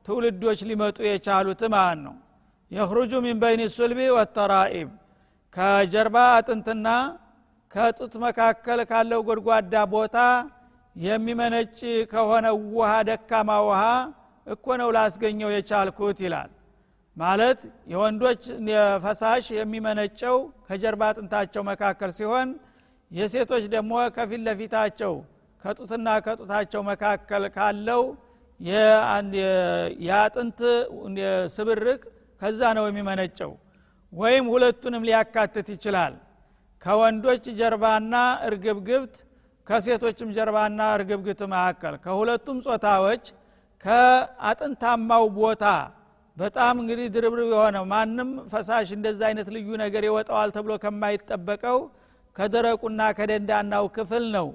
ትውልዶች 0.05 0.60
ሊመጡ 0.69 0.98
የቻሉት 1.07 1.62
ማለት 1.74 2.00
ነው? 2.05 2.15
የኽሩጁ 2.72 3.12
ሚን 3.25 3.38
በይን 3.41 3.62
ሱልቢ 3.75 4.00
ወተራኢብ። 4.15 4.89
ከጀርባ 5.55 6.17
አጥንትና 6.36 6.88
ከጡት 7.72 8.13
መካከል 8.24 8.79
ካለው 8.89 9.22
ጎድጓዳ 9.27 9.74
ቦታ 9.93 10.17
የሚመነጭ 10.95 11.77
ከሆነ 12.12 12.45
ውሃ 12.74 12.91
ደካማ 13.10 13.50
ውሃ 13.67 13.81
እኮ 14.48 14.65
ነው 14.81 14.89
ላስገኘው 14.95 15.50
የቻልኩት 15.53 16.17
ይላል። 16.25 16.51
ማለት 17.17 17.60
የወንዶች 17.91 18.43
ፈሳሽ 19.03 19.45
የሚመነጨው 19.57 20.38
ከጀርባ 20.67 21.01
አጥንታቸው 21.12 21.63
መካከል 21.72 22.12
ሲሆን 22.17 22.50
የሴቶች 23.12 23.63
ደግሞ 23.75 23.93
ከፊት 24.15 24.41
ለፊታቸው 24.48 25.13
ከጡትና 25.63 26.08
ከጡታቸው 26.25 26.82
መካከል 26.89 27.43
ካለው 27.55 28.01
የአጥንት 30.05 30.60
ስብርቅ 31.55 32.01
ከዛ 32.41 32.62
ነው 32.77 32.86
የሚመነጨው። 32.88 33.51
ወይም 34.13 34.46
ሁለቱንም 34.53 35.05
ሊያካትት 35.08 35.67
ይችላል። 35.75 36.13
ከወንዶች 36.82 37.46
ጀርባና 37.60 38.13
እርግብግብት 38.48 39.15
ከሴቶችም 39.67 40.29
ጀርባና 40.38 40.79
እርግብግብት 40.98 41.41
መካከል። 41.53 41.93
ከሁለቱም 42.05 42.58
ጾታዎች 42.65 43.25
ከአጥንታማው 43.86 45.25
ቦታ 45.38 45.63
በጣም 46.38 46.75
እንግዲህ 46.82 47.08
ድርብርብ 47.15 47.50
የሆነ 47.53 47.77
ማንም 47.91 48.29
ፈሳሽ 48.51 48.89
እንደዛ 48.98 49.22
አይነት 49.29 49.48
ልዩ 49.55 49.70
ነገር 49.84 50.03
ይወጣዋል 50.08 50.51
ተብሎ 50.55 50.74
ከማይጠበቀው 50.84 51.79
ከደረቁና 52.36 53.01
ከደንዳናው 53.17 53.86
ክፍል 53.98 54.24
ነው 54.36 54.48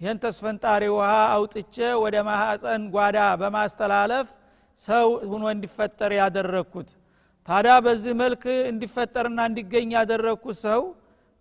ይህን 0.00 0.18
ተስፈንጣሪ 0.22 0.84
ውሃ 0.94 1.10
አውጥቼ 1.34 1.74
ወደ 2.02 2.16
ማሐፀን 2.28 2.82
ጓዳ 2.94 3.18
በማስተላለፍ 3.40 4.28
ሰው 4.78 5.06
ሁኖ 5.30 5.44
እንዲፈጠር 5.54 6.12
ያደረግኩት። 6.20 6.88
ታዲያ 7.48 7.74
በዚህ 7.86 8.12
መልክ 8.20 8.42
እንዲፈጠርና 8.70 9.40
እንዲገኝ 9.50 9.88
ያደረግኩት 9.98 10.58
ሰው 10.66 10.80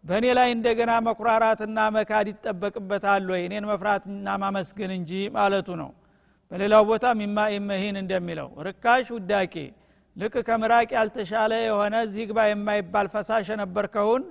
በእኔ 0.03 0.25
ላይ 0.37 0.49
እንደገና 0.55 0.91
መኩራራትና 1.07 1.77
መካድ 1.95 2.27
ይጠበቅበታል 2.31 3.27
ወይ? 3.33 3.41
እኔን 3.47 3.65
መፍራትና 3.71 4.27
ማመስገን 4.41 4.91
እንጂ 4.97 5.11
ማለቱ 5.37 5.67
ነው። 5.81 5.91
በሌላው 6.51 6.83
ቦታ 6.89 7.05
ሚማ 7.19 7.37
ኢመሂን 7.55 7.95
እንደሚለው 8.01 8.49
ርካሽ 8.67 9.07
ውዳቄ 9.15 9.55
ልክ 10.15 10.35
ከምራቅ 10.47 10.89
ያልተሻለ 10.97 11.53
የሆነ 11.63 11.95
ዚግባ 12.13 12.39
የማይባል 12.49 13.07
ፈሳሽ 13.13 13.47
የነበርከውን 13.53 14.23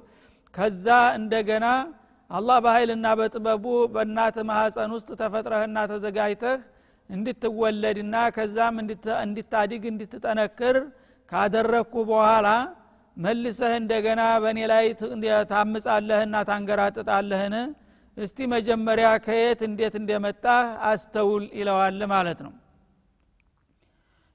ከዛ 0.55 0.87
እንደገና 1.19 1.67
አላህ 2.33 2.59
በኃይልና 2.65 3.07
በጥበቡ 3.19 3.65
በእናት 3.95 4.37
ማሐፀን 4.49 4.91
ውስጥ 4.97 5.11
ተፈጥረህና 5.21 5.79
ተዘጋጅተህ 5.91 6.61
እንድትወለድና 7.11 8.15
ከዛም 8.37 8.77
እንድታድግ 9.25 9.83
እንድትጠነክር 9.91 10.77
ካደረግኩ 11.33 11.95
በኋላ 12.11 12.49
መልሰህ 13.17 13.73
እንደገና 13.81 14.23
በእኔ 14.43 14.59
ላይ 14.73 14.85
ታምጻለህና 15.51 16.37
ታንገራጥጣለህን? 16.51 17.55
እስቲ 18.17 18.39
መጀመሪያ 18.55 19.09
ከየት 19.27 19.61
እንዴት 19.69 19.95
እንደመጣህ 20.01 20.63
አስተውል 20.91 21.45
ይለዋል 21.59 22.01
ማለት 22.13 22.41
ነው። 22.47 22.53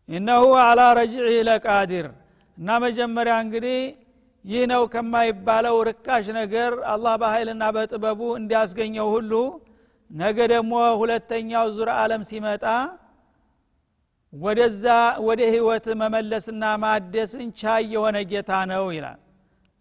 እነሁ 0.10 0.44
አላ 0.66 0.82
ረጅዒ 1.00 1.30
ለቃዲር። 1.50 2.08
እና 2.58 2.70
መጀመሪያ 2.86 3.34
እንግዲህ 3.46 3.80
ይህ 4.48 4.62
ነው 4.72 4.82
ከማይባለው 4.92 5.78
ርካሽ 5.88 6.26
ነገር 6.38 6.74
አላህ 6.92 7.14
በኃይልና 7.22 7.64
በጥበቡ 7.76 8.20
እንዲያስገኘው 8.40 9.08
ሁሉ። 9.16 9.32
ነገ 10.12 10.38
ደግሞ 10.54 10.74
ሁለተኛው 11.02 11.66
ዙር 11.78 11.90
አለም 11.96 12.22
ሲመጣ 12.30 12.66
ወደዛ 14.34 14.86
ወደ 15.28 15.42
ህይወት 15.54 15.86
መመለስና 16.02 16.64
ማደስን 16.84 17.50
ቻይ 17.60 17.84
የሆነ 17.94 18.18
ጌታ 18.32 18.52
ነው 18.72 18.86
ይላል። 18.96 19.20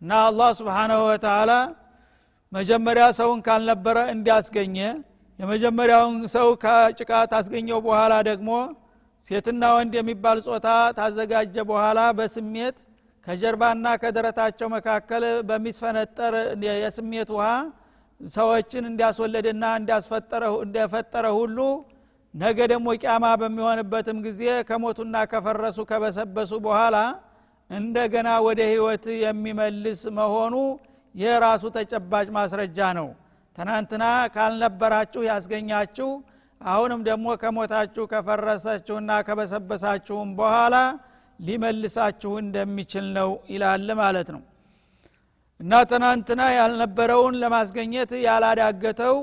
እና 0.02 0.10
አላህ 0.28 0.50
ስብሓናሁ 0.58 1.00
ወተላ 1.10 1.52
መጀመሪያ 2.52 3.04
ሰውን 3.18 3.40
ካልነበረ 3.46 3.98
እንዲያስገኘ 4.14 4.76
የመጀመሪያውን 5.38 6.18
ሰው 6.34 6.48
ከጭቃ 6.62 7.12
ታስገኘው 7.32 7.78
በኋላ 7.86 8.14
ደግሞ 8.28 8.50
ሴትና 9.26 9.62
ወንድ 9.76 9.94
የሚባል 9.98 10.38
ጾታ 10.46 10.68
ታዘጋጀ 10.98 11.56
በኋላ 11.70 12.00
በስሜት 12.18 12.76
ከጀርባና 13.26 13.86
ከደረታቸው 14.02 14.68
መካከል 14.74 15.24
በሚፈነጠር 15.48 16.34
የስሜት 16.82 17.30
ውሃ 17.36 17.46
ሰዎችን 18.20 18.84
እንዲያስወለድና 18.90 19.64
እንደፈጠረ 20.64 21.24
ሁሉ 21.38 21.58
ነገ 22.34 22.58
ደግሞ 22.72 22.88
ቂያማ 23.02 23.26
በሚሆንበትም 23.42 24.18
ጊዜ 24.26 24.40
ከሞቱና 24.68 25.16
ከፈረሱ 25.32 25.78
ከበሰበሱ 25.90 26.52
በኋላ 26.66 26.96
እንደገና 27.70 28.28
ወደ 28.46 28.60
ህይወት 28.72 29.04
የሚመልስ 29.24 30.00
መሆኑ 30.18 30.54
የራሱ 31.14 31.64
ተጨባጭ 31.76 32.26
ማስረጃ 32.36 32.78
ነው። 32.98 33.08
ትናንትና 33.58 34.04
ካልነበራችሁ 34.34 35.20
ያስገኛችሁ 35.30 36.08
አሁንም 36.60 37.00
ደግሞ 37.08 37.26
ከሞታችሁ 37.42 38.04
ከፈረሰችሁና 38.12 39.10
ከበሰበሳችሁም 39.26 40.30
በኋላ 40.38 40.76
ሊመልሳችሁ 41.38 42.32
እንደሚችል 42.42 43.06
ነው 43.16 43.30
ይላል 43.52 43.88
ማለት 44.00 44.28
ነው። 44.34 44.42
እና 45.60 45.72
ትናንትና 45.90 46.42
ያልነበረውን 46.56 47.34
ለማስገኘት 47.42 48.10
ያላዳገተው 48.26 49.16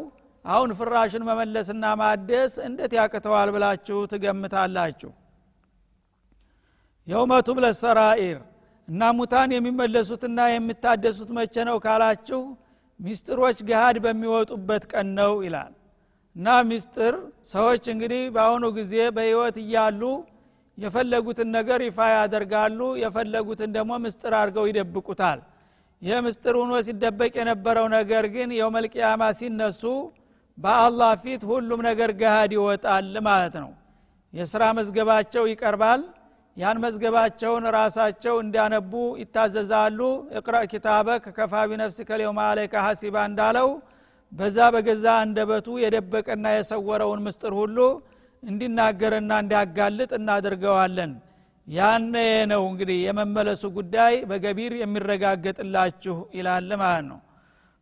አሁን 0.45 0.69
ፍራሽን 0.79 1.23
መመለስና 1.27 1.83
ማደስ 1.99 2.53
እንዴት 2.67 2.93
ያቅተዋል 2.97 3.49
ብላችሁ 3.55 3.99
ትገምታላችሁ? 4.11 5.11
የውመቱ 7.07 7.47
ብለሰራኢር 7.57 8.39
እና 8.87 9.11
ሙታን 9.17 9.49
የሚመለሱትና 9.55 10.39
የሚታደሱት 10.51 11.29
መቼ 11.37 11.55
ነው 11.69 11.77
ካላችሁ 11.85 12.41
ሚስጥሮች 12.99 13.57
ገሃድ 13.69 13.97
በሚወጡበት 14.03 14.83
ቀን 14.91 15.07
ነው 15.19 15.33
ይላል። 15.45 15.71
እና 16.35 16.47
ሚስጥር 16.69 17.15
ሰዎች 17.51 17.83
እንግዲህ 17.93 18.21
በአሁኑ 18.35 18.65
ጊዜ 18.77 18.93
በህይወት 19.15 19.57
እያሉ 19.63 20.01
የፈለጉትን 20.77 21.49
ነገር 21.55 21.79
ይፋ 21.85 21.99
ያደርጋሉ 22.13 22.79
የፈለጉትን 23.01 23.71
ደግሞ 23.75 23.91
ምስጥር 24.05 24.33
አድርገው 24.39 24.65
ይደብቁታል። 24.69 25.39
ይህ 26.01 26.17
ምስጥር 26.25 26.55
ሆኖ 26.61 26.73
ሲደበቅ 26.87 27.33
የነበረው 27.39 27.85
ነገር 27.95 28.25
ግን 28.33 28.49
የውመልቅያማ 28.57 29.23
ሲነሱ 29.39 29.81
በአላህ 30.57 31.11
ፊት 31.21 31.41
ሁሉም 31.51 31.79
ነገር 31.89 32.09
ገሃድ 32.19 32.51
ይወጣል 32.57 33.13
ማለት 33.27 33.55
ነው። 33.63 33.71
የስራ 34.33 34.63
መዝገባቸው 34.77 35.43
ይቀርባል። 35.51 36.01
ያን 36.57 36.77
መዝገባቸውን 36.83 37.63
ራሳቸው 37.75 38.35
እንዲያነቡ 38.41 38.91
ይታዘዛሉ። 39.21 39.99
እቅራ 40.39 40.55
ኪታበክ 40.71 41.23
ከፋ 41.37 41.53
ቢነፍሲከ 41.69 42.09
ልየውመ 42.19 42.39
አለይከ 42.49 42.73
ሀሲባ 42.85 43.15
እንዳለው 43.29 43.69
በዛ 44.31 44.57
በገዛ 44.75 45.05
አንደበቱ 45.23 45.67
የደበቀና 45.83 46.45
የሰወረውን 46.55 47.21
ምስጥር 47.25 47.53
ሁሉ 47.59 47.77
እንዲናገርና 48.43 49.31
እንዲያጋልጥ 49.43 50.11
እናደርገዋለን። 50.17 51.11
ያነ 51.67 52.15
ነው 52.51 52.63
እንግዲህ 52.69 52.97
የመመለሱ 53.03 53.63
ጉዳይ 53.77 54.15
በገቢር 54.29 54.73
የሚረጋገጥላችሁ 54.79 56.15
ይላል 56.37 56.69
ማለት 56.81 57.05
ነው። 57.11 57.19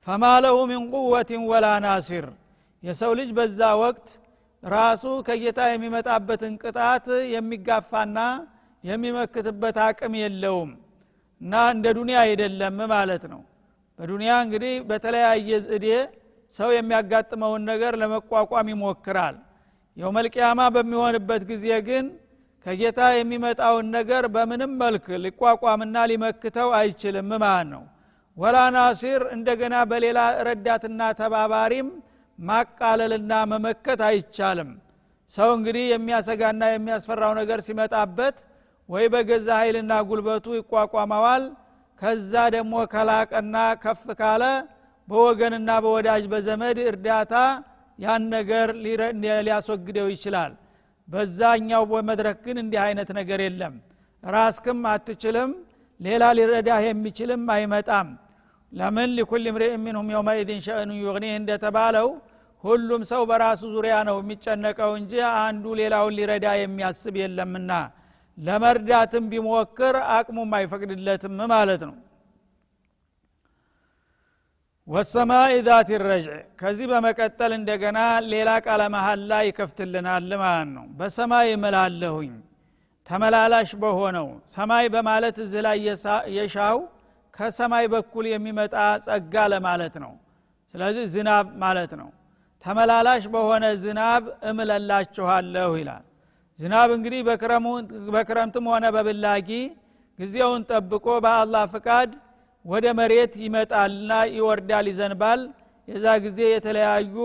ፈማ 0.08 0.24
ለሁ 0.44 0.58
ሚን 0.72 0.84
ቁወትን 0.94 1.44
ወላ 1.52 1.68
ናሲር። 1.86 2.28
የሰው 2.84 3.12
ልጅ 3.20 3.30
በዛ 3.38 3.62
ወቅት 3.82 4.08
ራሱ 4.64 5.04
ከጌታ 5.28 5.60
የሚመጣበትን 5.72 6.54
ቅጣት 6.64 7.06
የሚጋፋና 7.34 8.20
የሚመክትበት 8.84 9.78
አቅም 9.86 10.14
የለውም 10.22 10.72
እና 11.42 11.54
እንደ 11.74 11.88
ዱንያ 11.98 12.18
አይደለም 12.26 12.78
ማለት 12.94 13.24
ነው። 13.34 13.42
በዱንያ 14.00 14.32
እንግዲህ 14.46 14.74
በተለያየ 14.90 15.50
እዴ 15.76 15.88
ሰው 16.54 16.70
የሚያጋጥመውን 16.76 17.64
ነገር 17.72 17.94
ለመቋቋም 18.02 18.70
ይሞክራል 18.74 19.36
የውመልቅያማ 19.98 20.62
በሚሆንበት 20.76 21.42
ጊዜ 21.50 21.68
ግን 21.88 22.06
ከጌታ 22.66 23.00
የሚመጣውን 23.14 23.88
ነገር 23.96 24.24
በምንም 24.36 24.72
መልክ 24.82 25.06
ሊቋቋምና 25.24 25.98
ሊመክተው 26.12 26.70
አይችልም። 26.80 27.30
ማለት 27.36 27.68
ነው 27.72 27.84
ወላ 28.38 28.58
ናሲር 28.76 29.22
እንደገና 29.36 29.76
በሌላ 29.90 30.20
ረዳትና 30.48 31.02
ተባባሪም 31.20 31.88
ማቃለልና 32.40 33.32
መመከት 33.52 34.00
አይቻልም። 34.10 34.70
ሰው 35.30 35.50
እንግዲህ 35.58 35.86
የሚያሰጋና 35.90 36.64
የሚያስፈራው 36.72 37.34
ነገር 37.40 37.60
ሲመጣበት 37.68 38.38
ወይ 38.90 39.06
በገዛ 39.14 39.48
ኃይልና 39.62 39.94
ጉልበቱ 40.10 40.46
ይቋቋመዋል 40.58 41.44
ከዛ 42.02 42.34
ደግሞ 42.56 42.74
ከላቀና 42.94 43.56
ከፍ 43.84 44.04
ካለ 44.20 44.44
በወገንና 45.08 45.70
በወዳጅ 45.84 46.24
በዘመድ 46.34 46.78
እርዳታ 46.88 47.34
ያን 48.02 48.24
ነገር 48.36 48.68
ሊያስወግደው 49.46 50.08
ይችላል። 50.14 50.54
በዛኛው 51.08 51.84
በመድረክ 51.92 52.38
ግን 52.46 52.58
እንዲህ 52.62 52.80
አይነት 52.86 53.10
ነገር 53.20 53.40
የለም። 53.46 53.74
ራስክም 54.24 54.82
አትችልም 54.92 55.52
ሌላ 56.00 56.24
ሊረዳህ 56.38 56.82
የሚችልም 56.88 57.44
አይመጣም። 57.56 58.08
ለምን 58.72 59.10
ሊኩል 59.18 59.46
ምርእ 59.56 59.74
ሚንሁም 59.84 60.10
የውመኢድን 60.14 60.60
ሸእኑ 60.66 60.92
ዩግኒህ 61.02 61.34
እንደተባለው 61.40 62.08
ሁሉም 62.64 63.02
ሰው 63.10 63.22
በራሱ 63.30 63.62
ዙሪያ 63.76 63.96
ነው 64.08 64.18
የሚጨነቀው 64.22 64.92
እንጂ 65.00 65.14
አንዱ 65.40 65.66
ሌላውን 65.80 66.16
ሊረዳ 66.18 66.48
የሚያስብ 66.60 67.16
የለምና። 67.22 67.72
ለመርዳትም 68.38 69.26
ቢሞክር 69.32 69.96
አቅሙም 70.14 70.52
አይፈቅድለትም 70.58 71.36
ማለት 71.54 71.82
ነው 71.90 71.96
ወሰማኢ 74.88 75.54
ዛት 75.66 75.90
ረጅዕ 76.04 76.38
ከዚህ 76.60 76.86
በመቀጠል 76.92 77.52
እንደገና 77.58 78.00
ሌላ 78.32 78.50
ቃለ 78.66 78.82
መሀላ 78.96 79.32
ይከፍትልናል 79.48 80.30
ማለት 80.42 80.70
ነው። 80.76 80.86
በሰማይ 81.00 81.50
እምላለሁኝ 81.56 82.32
ተመላላሽ 83.10 83.70
በሆነው 83.84 84.28
ሰማይ 84.54 84.86
በማለት 84.96 85.38
እዚህ 85.44 85.62
ላይ 85.68 85.78
የሻው 86.38 86.78
ከሰማይ 87.34 87.86
በኩል 87.94 88.26
የሚመጣ 88.32 88.76
ጸጋ 89.06 89.36
ለማለት 89.54 89.96
ነው። 90.04 90.14
ስለዚህ 90.74 91.06
ዝናብ 91.14 91.46
ማለት 91.64 91.94
ነው። 92.02 92.10
ተመላላሽ 92.66 93.24
በሆነ 93.34 93.66
ዝናብ 93.84 94.24
እምለላችኋለሁ 94.50 95.72
ይላል። 95.80 96.04
ዝናብ 96.60 96.90
እንግዲህ 96.98 97.22
በክረምትም 98.14 98.66
ሆነ 98.72 98.86
በብላጊ 98.96 99.50
ጊዜውን 100.20 100.62
ጠብቆ 100.70 101.08
በአላህ 101.26 101.64
ፍቃድ 101.74 102.10
ወደ 102.66 102.86
መሬት 103.00 103.34
ይመጣልና 103.44 104.12
ይወርዳል 104.36 104.88
ይዘንባል። 104.92 105.42
የዛ 105.88 106.06
ጊዜ 106.26 106.40
የተለያዩ 106.52 107.16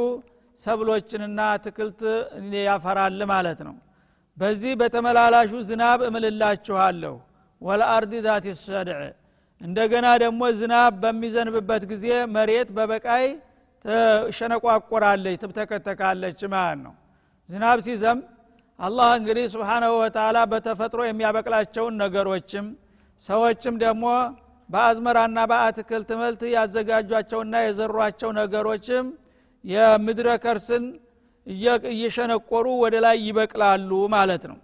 ሰብሎችንና 0.58 1.38
አትክልት 1.54 2.00
ያፈራል 2.60 3.20
ማለት 3.32 3.58
ነው። 3.66 3.74
በዚህ 4.36 4.72
በተመላላሹ 4.80 5.50
ዝናብ 5.68 6.00
እምልላችኋለሁ። 6.08 7.14
ወለአርድ 7.62 8.12
ዛት 8.26 8.46
ሰድዕ። 8.62 9.00
እንደገና 9.60 10.06
ደግሞ 10.22 10.40
ዝናብ 10.58 10.94
በሚዘንብበት 11.02 11.82
ጊዜ 11.92 12.06
መሬት 12.34 12.68
በበቃይ 12.76 13.26
ትሸነቋቆራለች 13.84 15.36
ትብተከተካለች 15.42 16.40
ማለት 16.54 16.80
ነው። 16.86 16.94
ዝናብ 17.48 17.78
ሲዘም 17.86 18.18
አላህ 18.78 19.08
እንግዲህ 19.18 19.44
ስብሓናሁ 19.52 19.92
ወተላ 20.02 20.38
በተፈጥሮ 20.50 21.00
የሚያበቅላቸውን 21.06 21.94
ነገሮችም 22.02 22.66
ሰዎችም 23.22 23.74
ደግሞ 23.84 24.04
በአዝመራና 24.68 25.38
በአትክልት 25.50 26.10
መልት 26.20 26.40
ያዘጋጇቸውና 26.54 27.54
የዘሯቸው 27.64 28.30
ነገሮችም 28.38 29.06
የምድረ 29.64 30.28
ከርስን 30.44 30.84
እየሸነቆሩ 31.92 32.66
ወደ 32.82 32.96
ላይ 33.04 33.16
ይበቅላሉ 33.26 33.90
ማለት 34.14 34.44
ነው። 34.50 34.58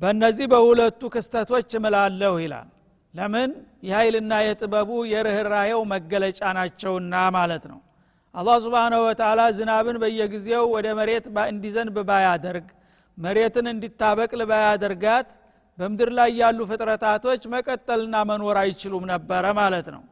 በእነዚህ 0.00 0.46
በሁለቱ 0.52 1.00
ክስተቶች 1.14 1.70
እምላለሁ 1.78 2.34
ይላል። 2.44 2.68
ለምን? 3.14 3.50
የኃይልና 3.86 4.32
የጥበቡ 4.44 4.90
የርኅራሄው 5.12 5.80
መገለጫ 5.92 6.40
ናቸውና 6.58 7.14
ማለት 7.36 7.64
ነው። 7.72 7.78
አላህ 8.34 8.56
ስብንሁ 8.64 9.00
ወተላ 9.06 9.40
ዝናብን 9.56 9.96
በየጊዜው 10.02 10.64
ወደ 10.74 10.86
መሬት 10.98 11.24
እንዲዘንብ 11.46 11.96
ባያደርግ 12.08 12.66
መሬትን 13.18 13.66
እንዲታበቅል 13.72 14.42
ባያደርጋት 14.50 15.30
በምድር 15.78 16.10
ላይ 16.18 16.30
ያሉ 16.40 16.60
ፍጥረታቶች 16.70 17.42
መቀጠልና 17.52 18.16
መኖር 18.30 18.56
አይችሉም 18.62 19.04
ነበረ 19.12 19.44
ማለት 19.58 19.86
ነው። 19.94 20.02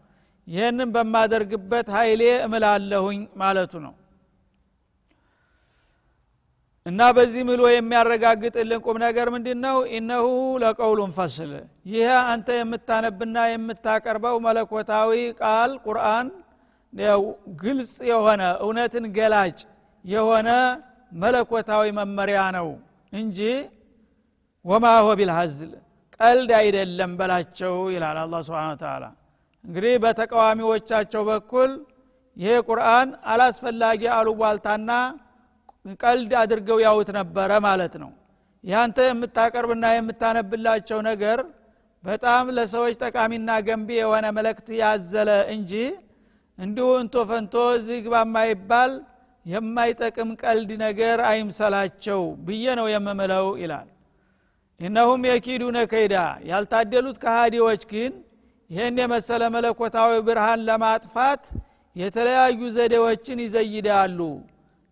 ይህንም 0.46 0.90
በማደርግበት 0.94 1.88
ኃይሌ 1.96 2.22
እምላለሁኝ 2.44 3.18
ማለቱ 3.40 3.72
ነው። 3.86 3.94
እና 6.86 7.00
በዚህ 7.16 7.42
ምሎ 7.48 7.62
የሚያረጋግጥልን 7.70 8.80
ቁም 8.84 8.96
ነገር 9.04 9.26
ምንድ 9.34 9.48
ነው 9.64 9.78
ኢነሁ 9.96 10.26
ለቀውሉን 10.62 11.10
ፈስል። 11.16 11.50
ይህ 11.90 12.10
አንተ 12.26 12.48
የምታነብና 12.58 13.36
የምታቀርበው 13.52 14.36
መለኮታዊ 14.46 15.10
ቃል 15.40 15.72
ቁርአን 15.84 16.28
ግልጽ 17.62 17.92
የሆነ 18.10 18.42
እውነትን 18.64 19.06
ገላጭ 19.16 19.58
የሆነ 20.04 20.48
መለኮታዊ 21.12 21.84
መመሪያ 21.98 22.40
ነው 22.56 22.68
እንጂ 23.12 23.38
ወማ 24.64 24.86
ሆ 24.98 25.08
ቢልሀዝል 25.18 25.72
ቀልድ 26.20 26.50
አይደለም 26.58 27.10
በላቸው 27.18 27.74
ይላል 27.94 28.16
አላ 28.22 28.40
ስብን 28.46 28.76
ተላ 28.80 29.04
እንግዲህ 29.64 29.94
በተቃዋሚዎቻቸው 30.04 31.22
በኩል 31.28 31.70
ይሄ 32.36 32.50
ቁርአን 32.68 33.08
አላስፈላጊ 33.32 34.02
አሉቧልታና 34.16 34.90
ቀልድ 36.02 36.32
አድርገው 36.40 36.78
ያውት 36.84 37.08
ነበረ 37.18 37.50
ማለት 37.66 37.94
ነው። 38.02 38.10
ያንተ 38.64 38.98
የምታቀርብና 39.08 39.86
የምታነብላቸው 39.94 40.98
ነገር 41.08 41.40
በጣም 42.04 42.44
ለሰዎች 42.56 42.94
ጠቃሚና 43.04 43.50
ገንቢ 43.66 43.90
የሆነ 43.98 44.26
መልእክት 44.36 44.68
ያዘለ 44.80 45.30
እንጂ 45.54 45.72
እንዲሁ 46.58 46.88
እንቶ 47.02 47.24
ፈንቶ 47.30 47.54
ግባ 48.04 48.14
የማይባል 48.24 48.92
የማይጠቅም 49.46 50.30
ቀልድ 50.42 50.70
ነገር 50.84 51.18
አይምሰላቸው 51.30 52.22
ብዬ 52.46 52.66
ነው 52.80 52.86
የምምለው 52.94 53.46
ይላል 53.62 53.88
እነሁም 54.80 55.22
የኪዱነ 55.28 55.78
ከይዳ። 55.92 56.14
ያልታደሉት 56.50 57.16
ከሃዲዎች 57.22 57.82
ግን 57.92 58.12
ይህን 58.70 58.98
የመሰለ 59.02 59.42
መለኮታዊ 59.54 60.12
ብርሃን 60.26 60.60
ለማጥፋት 60.68 61.42
የተለያዩ 61.96 62.60
ዘዴዎችን 62.76 63.38
ይዘይዳሉ 63.44 64.18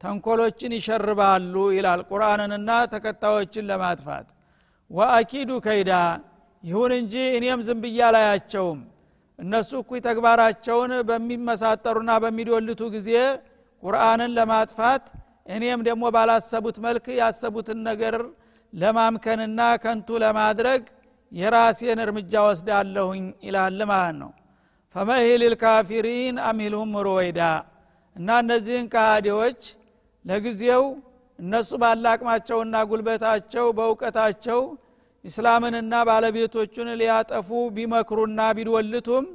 ተንኮሎችን 0.01 0.72
ይሸርባሉ 0.79 1.55
ይላል 1.77 2.01
ቁርአንንና 2.11 2.70
ተከታዮችን 2.92 3.68
ለማጥፋት። 3.70 4.27
ወአኪዱ 4.90 5.51
ከይዳ። 5.66 5.92
ይሁን 6.62 6.92
እንጂ 6.99 7.14
እኔም 7.37 7.61
ዝም 7.66 7.79
ብያ 7.85 8.09
ላያቸውም 8.14 8.81
እነሱ 9.38 9.70
እኩይ 9.83 10.01
ተግባራቸውን 10.07 10.92
በሚመሳጠሩና 11.09 12.11
በሚዶልቱ 12.22 12.83
ጊዜ 12.94 13.11
ቁርአንን 13.83 14.31
ለማጥፋት 14.38 15.05
እኔም 15.57 15.81
ደግሞ 15.88 16.05
ባላሰቡት 16.14 16.77
መልክ 16.87 17.07
ያሰቡትን 17.20 17.81
ነገር 17.88 18.14
ለማምከንና 18.72 19.61
ከንቱ 19.83 20.09
ለማድረግ 20.22 20.83
የራሴን 21.33 21.98
እርምጃ 22.05 22.33
ወስዳለሁኝ 22.46 23.24
ይላል 23.46 23.81
ማለት 23.90 24.16
ነው። 24.20 24.31
ፈመሂል 24.94 25.42
ልካፊሪን 25.46 26.37
አሚልሁም 26.48 26.92
ሩወይዳ 27.07 27.40
እና 28.16 28.29
እነዚህን 28.42 28.87
ካሃዲዎች 28.92 29.61
ለጊዜው 30.24 30.85
እነሱ 31.38 31.70
ባለ 31.83 32.05
አቅማቸውና 32.12 32.76
ጉልበታቸው 32.90 33.66
በእውቀታቸው 33.79 34.61
ኢስላምንና 35.24 35.94
ባለቤቶቹን 36.09 36.88
ሊያጠፉ 37.00 37.48
ቢመክሩና 37.76 38.40
ቢድወልቱም 38.57 39.26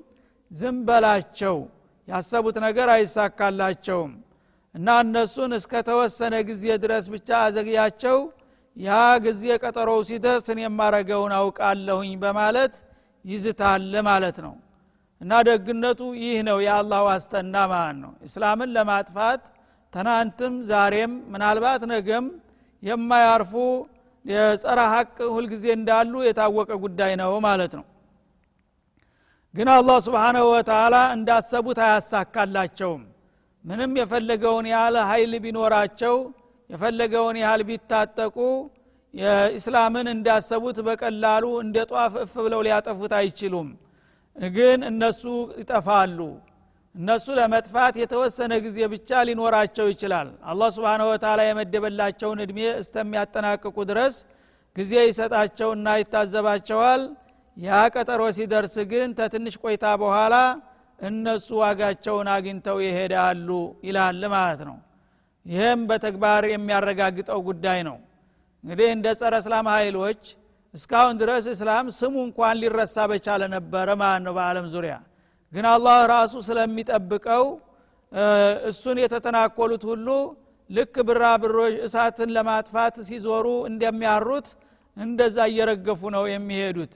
ዝም 0.51 0.77
በላቸው 0.87 1.57
ያሰቡት 2.07 2.57
ነገር 2.65 2.87
አይሳካላቸውም። 2.95 4.11
እና 4.75 4.87
እነሱን 5.03 5.51
እስከ 5.57 5.73
ተወሰነ 5.87 6.35
ጊዜ 6.49 6.65
ድረስ 6.83 7.05
ብቻ 7.13 7.29
አዘግያቸው 7.45 8.17
ያ 8.77 8.89
ጊዜ 9.23 9.43
ቀጠሮው 9.63 9.99
ሲደርስ 10.07 10.45
እኔ 10.53 10.59
የማረገውን 10.65 11.33
አውቃለሁኝ 11.39 12.11
በማለት 12.21 12.73
ይዝታል 13.25 13.93
ማለት 14.07 14.37
ነው። 14.45 14.53
እና 15.21 15.31
ደግነቱ 15.47 16.01
ይህ 16.21 16.37
ነው። 16.47 16.57
የአላህ 16.65 17.01
ዋስተና 17.07 17.55
ማለት 17.73 17.97
ነው። 18.03 18.11
እስላምን 18.27 18.69
ለማጥፋት 18.75 19.41
ትናንትም 19.93 20.53
ዛሬም 20.69 21.13
ምናልባት 21.31 21.81
ነገም 21.91 22.25
የማያርፉ 22.83 23.53
የጸረ 24.25 24.79
ሀቅ 24.93 25.15
ሁልጊዜ 25.35 25.65
እንዳሉ 25.77 26.13
የታወቀ 26.25 26.71
ጉዳይ 26.83 27.13
ነው 27.21 27.31
ማለት 27.45 27.73
ነው። 27.79 27.85
ግን 29.53 29.69
አላህ 29.75 29.97
ስብሓናሁ 30.05 30.45
ወተላ 30.53 30.95
እንዳሰቡት 31.15 31.79
አያሳካላቸውም። 31.85 33.01
ምንም 33.65 33.91
የፈለገውን 33.99 34.67
ያህል 34.71 34.95
ሀይል 35.09 35.33
ቢኖራቸው 35.43 36.15
የፈለገውን 36.71 37.37
ያህል 37.41 37.61
ቢታጠቁ 37.69 38.37
የእስላምን 39.13 40.07
እንዳሰቡት 40.11 40.77
በቀላሉ 40.87 41.45
እንደ 41.63 41.77
ጧፍ 41.91 42.13
እፍ 42.21 42.33
ብለው 42.45 42.61
ሊያጠፉት 42.67 43.13
አይችሉም። 43.17 43.69
ግን 44.51 44.79
እነሱ 44.89 45.21
ይጠፋሉ። 45.61 46.19
እነሱ 46.95 47.25
ለመጥፋት 47.37 47.95
የተወሰነ 48.01 48.53
ጊዜ 48.65 48.77
ብቻ 48.93 49.09
ሊኖራቸው 49.27 49.85
ይችላል። 49.91 50.29
አላህ 50.51 50.69
ስብን 50.75 51.01
ወተላ 51.09 51.39
የመደበላቸውን 51.47 52.39
እድሜ 52.45 52.59
እስተሚያጠናቅቁ 52.81 53.77
ድረስ 53.91 54.15
ጊዜ 54.75 54.93
ይሰጣቸውና 55.07 55.87
ይታዘባቸዋል። 56.01 57.01
ያ 57.57 57.79
ቀጠሮ 57.95 58.21
ሲደርስ 58.37 58.75
ግን 58.91 59.09
ተትንሽ 59.17 59.55
ቆይታ 59.63 59.85
በኋላ 60.01 60.35
እነሱ 60.99 61.47
ዋጋቸውን 61.61 62.27
አግኝተው 62.33 62.77
ይሄዳሉ 62.85 63.49
ይላል 63.87 64.21
ማለት 64.35 64.61
ነው 64.69 64.77
ይህም 65.45 65.81
በተግባር 65.89 66.43
የሚያረጋግጠው 66.51 67.39
ጉዳይ 67.47 67.79
ነው። 67.87 67.97
እንግዲህ 68.63 68.87
እንደ 68.95 69.07
ጸረ 69.19 69.33
እስላም 69.43 69.67
ኃይሎች 69.75 70.23
እስካሁን 70.73 71.15
ድረስ 71.21 71.45
እስላም 71.53 71.85
ስሙ 71.97 72.15
እንኳን 72.27 72.59
ሊረሳ 72.61 73.05
በቻለ 73.11 73.41
ነበረ 73.55 73.87
ማለት 74.01 74.21
ነው 74.25 74.33
በአለም 74.37 74.67
ዙሪያ። 74.73 74.95
ግን 75.53 75.65
አላህ 75.71 75.97
ራሱ 76.13 76.33
ስለሚጠብቀው 76.47 77.45
እሱን 78.69 78.97
የተተናኮሉት 79.03 79.83
ሁሉ 79.89 80.07
ልክ 80.69 80.95
ብራ 81.07 81.23
ብሮች 81.41 81.73
እሳትን 81.87 82.29
ለማጥፋት 82.35 82.95
ሲዞሩ 83.07 83.47
እንደሚያሩት 83.69 84.47
እንደዛ 84.97 85.37
እየረገፉ 85.51 86.01
ነው 86.15 86.23
የሚሄዱት። 86.31 86.93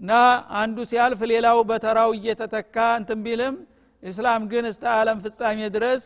እና 0.00 0.12
አንዱ 0.60 0.78
ሲያልፍ 0.90 1.20
ሌላው 1.32 1.58
በተራው 1.70 2.10
እየተተካ 2.18 2.76
እንትን 3.00 3.20
ቢልም 3.26 3.56
እስላም 4.02 4.42
ግን 4.52 4.64
እስተ 4.70 4.84
አለም 4.94 5.18
ፍጻሜ 5.24 5.58
ድረስ 5.76 6.04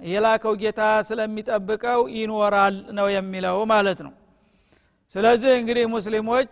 የላከው 0.00 0.54
ጌታ 0.62 0.80
ስለሚጠብቀው 1.08 2.00
ይኖራል 2.16 2.76
ነው 2.98 3.06
የሚለው 3.14 3.58
ማለት 3.72 4.00
ነው። 4.06 4.12
ስለዚህ 5.12 5.52
እንግዲህ 5.60 5.84
ሙስሊሞች 5.94 6.50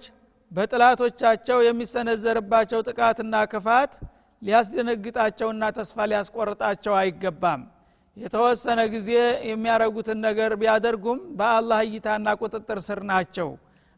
በጥላቶቻቸው 0.53 1.59
የሚሰነዘርባቸው 1.67 2.81
ጥቃትና 2.89 3.35
ክፋት 3.53 3.93
ሊያስደነግጣቸውና 4.43 5.65
ተስፋ 5.77 6.07
ሊያስቆርጣቸው 6.11 6.95
አይገባም። 7.01 7.63
የተወሰነ 8.17 8.81
ጊዜ 8.95 9.11
የሚያረጉትን 9.51 10.19
ነገር 10.27 10.51
ቢያደርጉም 10.61 11.19
በአላህ 11.39 11.81
እይታና 11.87 12.29
ቁጥጥር 12.41 12.79
ስር 12.87 13.01
ናቸው። 13.11 13.49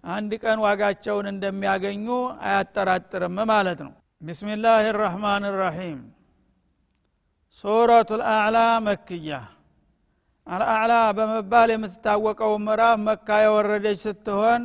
አንድ 0.05 0.33
ቀን 0.43 0.59
ዋጋቸውን 0.65 1.27
እንደሚያገኙ 1.33 2.07
አያጠራጥርም 2.49 3.39
ማለት 3.53 3.81
ነው። 3.87 3.93
ቢስሚላህ 4.23 4.79
ራህማን 5.01 5.45
ራሒም 5.61 5.99
ሱረቱ 7.57 8.11
ልአዕላ 8.21 8.57
መክያ። 8.87 9.31
አልአዕላ 10.47 10.93
በመባል 11.17 11.69
የምትታወቀው 11.73 12.53
ምዕራፍ 12.67 12.99
መካ 13.07 13.29
የወረደች 13.45 13.99
ስትሆን 14.05 14.63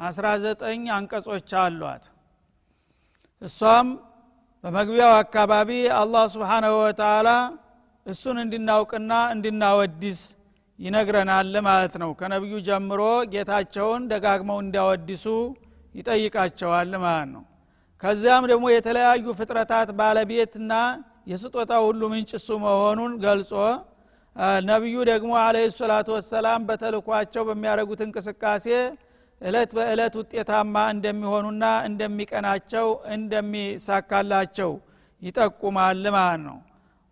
19 0.00 0.64
አንቀጾች 0.96 1.50
አሏት። 1.60 2.04
እሷም 3.42 3.88
በመግቢያው 4.64 5.12
አካባቢ 5.16 5.70
አላህ 6.00 6.24
ስብሓናሁ 6.34 6.74
ወተላ 6.82 7.28
እሱን 8.06 8.36
እንድናውቅና 8.44 9.12
እንድናወድስ 9.34 10.20
ይነግረናል 10.78 11.54
ማለት 11.68 11.94
ነው። 12.02 12.10
ከነቢዩ 12.18 12.54
ጀምሮ 12.68 13.00
ጌታቸውን 13.32 14.02
ደጋግመው 14.10 14.58
እንዲያወድሱ 14.64 15.24
ይጠይቃቸዋል 15.94 16.92
ማለት 17.04 17.28
ነው። 17.34 17.44
ከዚያም 18.02 18.44
ደግሞ 18.50 18.64
የተለያዩ 18.72 19.26
ፍጥረታት 19.38 19.90
ባለቤትና 19.98 20.72
የስጦታ 21.26 21.72
ሁሉ 21.84 22.02
ምንጭ 22.12 22.30
እሱ 22.38 22.48
መሆኑን 22.64 23.12
ገልጾ 23.24 23.52
ነቢዩ 24.66 24.96
ደግሞ 25.10 25.32
አለ 25.42 25.56
ሰላቱ 25.76 26.08
ወሰላም 26.16 26.64
በተልኳቸው 26.68 27.42
በሚያደርጉት 27.48 28.00
እንቅስቃሴ 28.06 28.66
እለት 29.40 29.70
በእለት 29.76 30.14
ውጤታማ 30.20 30.74
እንደሚሆኑና 30.92 31.64
እንደሚቀናቸው 31.88 32.86
እንደሚሳካላቸው 33.16 34.70
ይጠቁማል 35.22 36.04
ማለት 36.16 36.40
ነው። 36.46 36.58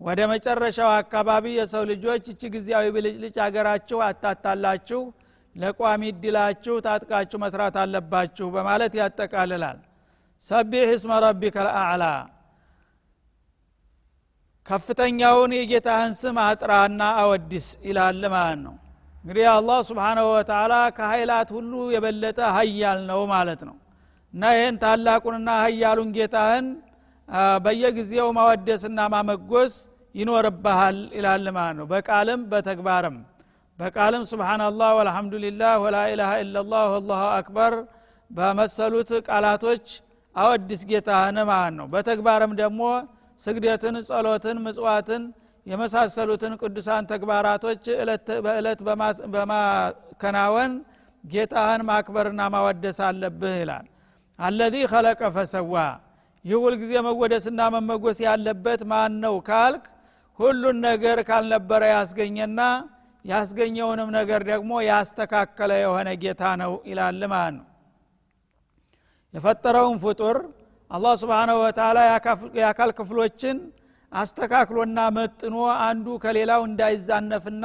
ወደ 0.01 0.21
መጨረሻው 0.33 0.91
አካባቢ 0.95 1.45
የሰው 1.59 1.83
ልጆች 1.91 2.25
እቺ 2.33 2.43
ጊዜያዊ 2.55 2.87
ብልጭልጭ 2.95 3.37
አገራችሁ 3.47 3.99
አታታላችሁ 4.07 5.01
ለቋሚ 5.57 6.03
እድላችሁ 6.13 6.77
ታጥቃችሁ 6.87 7.39
መስራት 7.45 7.77
አለባችሁ 7.83 8.47
በማለት 8.55 8.95
ያጠቃልላል። 9.01 9.79
ሰቢሕ 10.45 10.89
እስመ 10.97 11.13
ረቢከ 11.25 11.57
ልአዕላ 11.69 12.05
ከፍተኛውን 14.67 15.53
የጌታህን 15.57 16.13
ስም 16.19 16.37
አጥራና 16.45 17.03
አወድስ 17.23 17.67
ይላል 17.87 18.23
ማለት 18.35 18.61
ነው። 18.67 18.75
እንግዲህ 19.17 19.47
አላህ 19.53 19.79
ስብሓናሁ 19.89 20.27
ወተላ 20.35 20.75
ከኃይላት 20.97 21.49
ሁሉ 21.57 21.73
የበለጠ 21.95 22.39
ሀያል 22.57 23.01
ነው 23.11 23.21
ማለት 23.33 23.61
ነው። 23.69 23.77
እና 24.35 24.43
ይህን 24.57 24.77
ታላቁንና 24.83 25.51
ሀያሉን 25.65 26.11
ጌታህን 26.17 26.67
በየጊዜው 27.65 28.29
ማወደስና 28.39 29.01
ማመጎስ 29.15 29.75
ይኖርብሃል 30.15 30.99
ይላል 31.17 31.47
ማለት 31.57 31.77
ነው። 31.79 31.87
በቃልም 31.93 32.41
በተግባርም። 32.51 33.17
በቃልም 33.79 34.25
ስብሓናላህ 34.33 34.91
ወልሐምዱሊላህ 34.99 35.73
ወላኢላሃ 35.85 36.33
ኢላላህ 36.43 36.85
ወላሁ 36.95 37.23
አክበር 37.39 37.75
በመሰሉት 38.31 39.11
ቃላቶች 39.29 39.87
አወድስ 40.37 40.83
ጌታህን 40.91 41.39
ማለት 41.51 41.75
ነው። 41.81 41.87
በተግባርም 41.95 42.53
ደግሞ 42.63 42.83
ስግደትን 43.41 43.97
ጸሎትን 44.09 44.59
ምጽዋትን 44.65 45.23
የመሳሰሉትን 45.67 46.53
ቅዱሳን 46.61 47.05
ተግባራቶች 47.11 47.85
በእለት 48.45 48.81
በማከናወን 49.35 50.73
ጌታህን 51.25 51.83
ማክበርና 51.89 52.41
ማወደስ 52.55 52.99
አለብህ 53.07 53.55
ይላል። 53.61 53.87
አለዚ 54.39 54.75
ከለቀ 54.91 55.21
ፈሰዋ። 55.37 55.75
ይህ 56.45 56.57
ሁልጊዜ 56.65 56.93
መወደስና 57.07 57.61
መመጎስ 57.75 58.19
ያለበት 58.27 58.81
ማን 58.91 59.13
ነው 59.25 59.37
ካልክ 59.49 59.85
ሁሉን 60.39 60.77
ነገር 60.87 61.19
ካልነበረ 61.29 61.83
ያስገኘና 61.93 62.61
ያስገኘውንም 63.25 64.09
ነገር 64.17 64.41
ደግሞ 64.51 64.73
ያስተካከለ 64.89 65.73
የሆነ 65.83 66.09
ጌታ 66.23 66.43
ነው 66.63 66.73
ይላል 66.91 67.23
ማለት 67.33 67.55
ነው። 67.59 67.67
የፈጠረውን 69.35 69.97
ፍጡር 70.03 70.37
አላህ 70.91 71.15
ስብሓናሁ 71.23 71.57
ወተላ 71.63 71.99
የአካል 72.59 72.91
ክፍሎችን 72.99 73.57
አስተካክሎና 74.13 74.99
መጥኖ 75.17 75.57
አንዱ 75.87 76.07
ከሌላው 76.25 76.63
እንዳይዛነፍና 76.69 77.65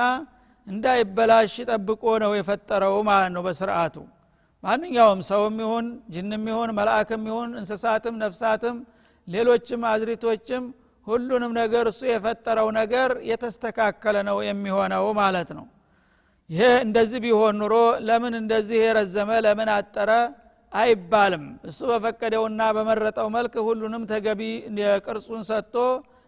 እንዳይበላሽ 0.68 1.54
ጠብቆ 1.70 2.04
ነው 2.24 2.32
የፈጠረው 2.38 2.96
ማለት 3.10 3.32
ነው 3.36 3.44
በስርአቱ 3.48 3.96
ማንኛውም 4.64 5.20
ሰውም 5.30 5.58
ይሁን 5.64 5.86
ጅንም 6.14 6.44
ይሁን 6.52 6.72
መልአክም 6.80 7.24
ይሁን 7.30 7.52
እንስሳትም 7.60 8.16
ነፍሳትም 8.24 8.78
ሌሎችም 9.28 9.82
አዝሪቶችም 9.92 10.64
ሁሉንም 11.08 11.52
ነገር 11.60 11.86
እሱ 11.92 12.02
የፈጠረው 12.10 12.68
ነገር 12.80 13.12
የተስተካከለ 13.30 14.18
ነው 14.30 14.38
የሚሆነው 14.48 15.06
ማለት 15.22 15.50
ነው። 15.58 15.66
ይሄ 16.50 16.68
እንደዚህ 16.86 17.20
ቢሆን 17.26 17.56
ኑሮ 17.62 17.76
ለምን 18.08 18.34
እንደዚህ 18.42 18.78
የረዘመ 18.84 19.32
ለምን 19.46 19.70
አጠረ 19.76 20.12
አይባልም። 20.72 21.46
እሱ 21.70 21.80
በፈቀደውና 21.92 22.62
በመረጠው 22.78 23.28
መልክ 23.36 23.54
ሁሉንም 23.68 24.04
ተገቢ 24.12 24.42
ቅርጹን 25.06 25.44
ሰጥቶ 25.50 25.76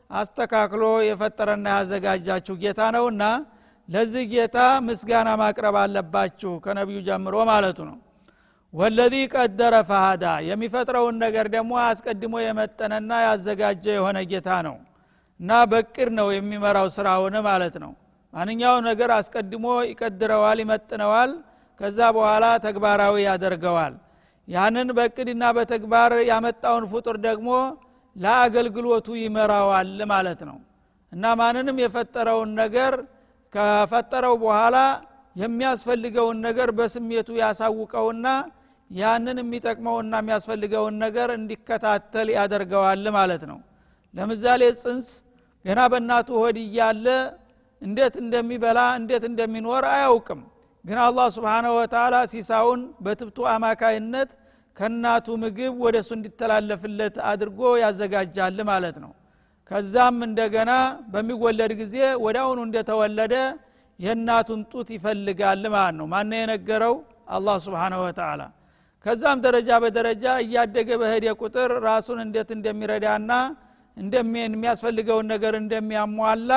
አስተካክሎ 0.10 0.84
የፈጠረና 1.08 1.68
ያዘጋጃችሁ 1.76 2.56
ጌታ 2.64 2.82
ነውና 2.96 3.24
ለዚህ 3.90 4.24
ጌታ 4.34 4.58
ምስጋና 4.88 5.30
ማቅረብ 5.42 5.76
አለባችሁ 5.82 6.52
ከነቢዩ 6.66 7.00
ጀምሮ 7.08 7.36
ማለቱ 7.50 7.80
ነው። 7.90 7.98
ወለዚ 8.74 9.16
ቀደረ 9.34 9.76
ፈሃዳ 9.90 10.26
የሚፈጥረውን 10.50 11.16
ነገር 11.24 11.46
ደግሞ 11.56 11.72
አስቀድሞ 11.86 12.36
የመጠነና 12.44 13.12
ያዘጋጀ 13.26 13.86
የሆነ 13.98 14.18
ጌታ 14.32 14.50
ነው 14.68 14.76
እና 15.40 15.52
በቅድ 15.72 16.10
ነው 16.20 16.28
የሚመራው 16.36 16.88
ስራውን 16.96 17.36
ማለት 17.48 17.76
ነው። 17.84 17.92
ማንኛውም 18.34 18.86
ነገር 18.90 19.10
አስቀድሞ 19.16 19.66
ይቀድረዋል 19.90 20.60
ይመጥነዋል 20.64 21.32
ከዛ 21.80 22.00
በኋላ 22.18 22.46
ተግባራዊ 22.66 23.16
ያደርገዋል 23.28 23.94
ያንን 24.48 24.90
በእቅድና 24.98 25.44
በተግባር 25.58 26.14
ያመጣውን 26.30 26.86
ፍጡር 26.92 27.18
ደግሞ 27.28 27.50
ለአገልግሎቱ 28.16 29.08
ይመራዋል 29.22 29.92
ማለት 30.14 30.42
ነው። 30.50 30.58
እና 31.12 31.34
ማንንም 31.40 31.78
የፈጠረውን 31.84 32.52
ነገር 32.62 32.94
ከፈጠረው 33.54 34.36
በኋላ 34.44 34.78
የሚያስፈልገውን 35.36 36.38
ነገር 36.48 36.70
በስሜቱ 36.78 37.30
ያሳውቀውና 37.42 38.28
ያንን 38.92 39.38
የሚጠቅመውና 39.42 40.14
የሚያስፈልገውን 40.22 40.96
ነገር 41.04 41.30
እንዲከታተል 41.38 42.30
ያደርገዋል 42.38 43.06
ማለት 43.18 43.44
ነው። 43.52 43.60
ለምሳሌ 44.14 44.62
ጽንስ 44.82 45.08
ገና 45.66 45.80
በእናቱ 45.92 46.30
ሆድ 46.42 46.58
እያለ 46.64 47.06
እንዴት 47.82 48.16
እንደሚበላ 48.24 48.80
እንዴት 49.00 49.24
እንደሚኖር 49.30 49.84
አያውቅም 49.94 50.42
ግን 50.86 50.98
አላህ 51.06 51.28
ስብሓናሁ 51.36 51.72
ወተላ 51.80 52.16
ሲሳውን 52.32 52.82
በትብቱ 53.06 53.38
አማካይነት 53.52 54.30
ከእናቱ 54.78 55.28
ምግብ 55.42 55.74
ወደ 55.86 55.96
እሱ 56.04 56.12
እንዲተላለፍለት 56.18 57.16
አድርጎ 57.32 57.60
ያዘጋጃል 57.84 58.58
ማለት 58.70 58.96
ነው። 59.04 59.12
ከዛም 59.72 60.18
እንደገና 60.28 60.72
በሚወለድ 61.12 61.72
ጊዜ 61.82 61.96
አሁኑ 62.42 62.60
እንደተወለደ 62.68 63.36
የእናቱን 64.00 64.62
ጡት 64.72 64.90
ይፈልጋል 64.96 65.64
ማለት 65.76 65.96
ነው። 66.00 66.08
ማነ 66.14 66.32
የነገረው? 66.42 66.96
አላህ 67.30 67.56
ስብሓናሁ 67.66 68.00
ወተላ 68.08 68.42
ከዛም 69.06 69.38
ደረጃ 69.46 69.70
በደረጃ 69.84 70.26
እያደገ 70.44 70.90
በሄደ 71.02 71.26
ቁጥር 71.42 71.72
ራሱን 71.88 72.20
እንዴት 72.26 72.50
እንደሚረዳና 72.58 73.32
የሚያስፈልገውን 74.48 75.28
ነገር 75.34 75.54
እንደሚያሟላ 75.62 76.52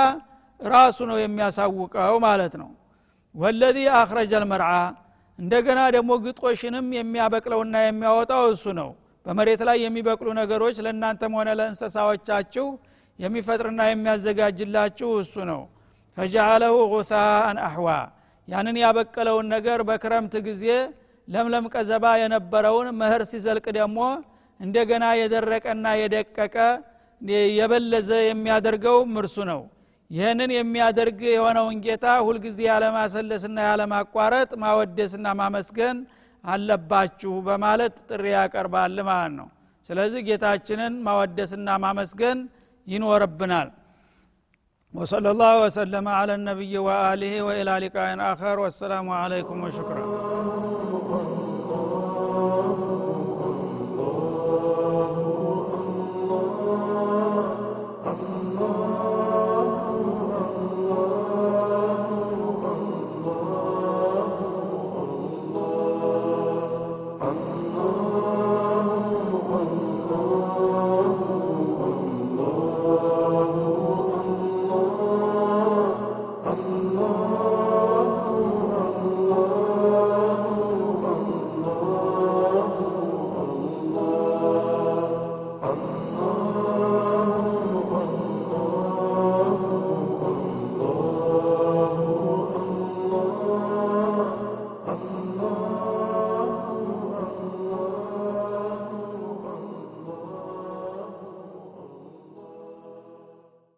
ራሱ 0.60 0.98
ነው 1.10 1.16
የሚያሳውቀው 1.22 2.16
ማለት 2.26 2.54
ነው 2.60 2.68
ወለዚ 3.34 3.78
አክረጀ 3.98 4.32
ልመርዓ 4.42 4.70
እንደገና 5.38 5.80
ደግሞ 5.94 6.10
ግጦሽንም 6.24 6.88
የሚያበቅለውና 6.96 7.76
የሚያወጣው 7.84 8.44
እሱ 8.52 8.64
ነው። 8.80 8.90
በመሬት 9.26 9.60
ላይ 9.68 9.76
የሚበቅሉ 9.84 10.28
ነገሮች 10.40 10.76
ለእናንተም 10.84 11.32
ሆነ 11.38 11.50
ለእንስሳዎቻችሁ 11.58 12.66
የሚፈጥርና 13.18 13.80
የሚያዘጋጅላችሁ 13.88 15.10
እሱ 15.22 15.34
ነው። 15.50 15.60
ፈጃአለሁ 16.16 16.74
ጉሳአን 16.92 17.58
አህዋ 17.66 17.88
ያንን 18.48 18.76
ያበቀለውን 18.82 19.46
ነገር 19.54 19.80
በክረምት 19.88 20.34
ጊዜ 20.48 20.64
ለምለም 21.28 21.66
ቀዘባ 21.74 22.06
የነበረውን 22.22 22.88
መህር 23.00 23.22
ሲዘልቅ 23.30 23.66
ደግሞ 23.78 23.98
እንደገና 24.60 25.04
የደረቀና 25.20 25.86
የደቀቀ 26.00 26.56
የበለዘ 27.58 28.10
የሚያደርገው 28.28 28.98
እርሱ 29.20 29.36
ነው 29.50 29.60
ይህንን 30.13 30.51
የሚያደርግ 30.57 31.19
የሆነውን 31.33 31.75
ጌታ 31.85 32.05
ሁልጊዜ 32.27 32.59
ያለማሰለስና 32.71 33.57
ያለማቋረጥ 33.69 34.49
ማወደስና 34.63 35.27
ማመስገን 35.41 35.97
አለባችሁ 36.43 37.33
በማለት 37.47 37.95
ጥሪ 38.09 38.25
ያቀርባል 38.37 38.95
ማለት 39.09 39.33
ነው 39.39 39.47
ስለዚህ 39.89 40.21
ጌታችንን 40.29 40.95
ማወደስና 41.07 41.69
ማመስገን 41.85 42.39
ይኖርብናል 42.87 43.69
وصلى 44.93 45.29
الله 45.33 45.53
وسلم 45.65 46.05
على 46.19 46.33
النبي 46.39 46.73
وآله 46.87 47.33
وإلى 47.47 47.73
لقاء 47.83 48.09
آخر 48.33 48.55
والسلام 48.63 49.07
عليكم 49.21 49.57
وشكرا 49.65 50.03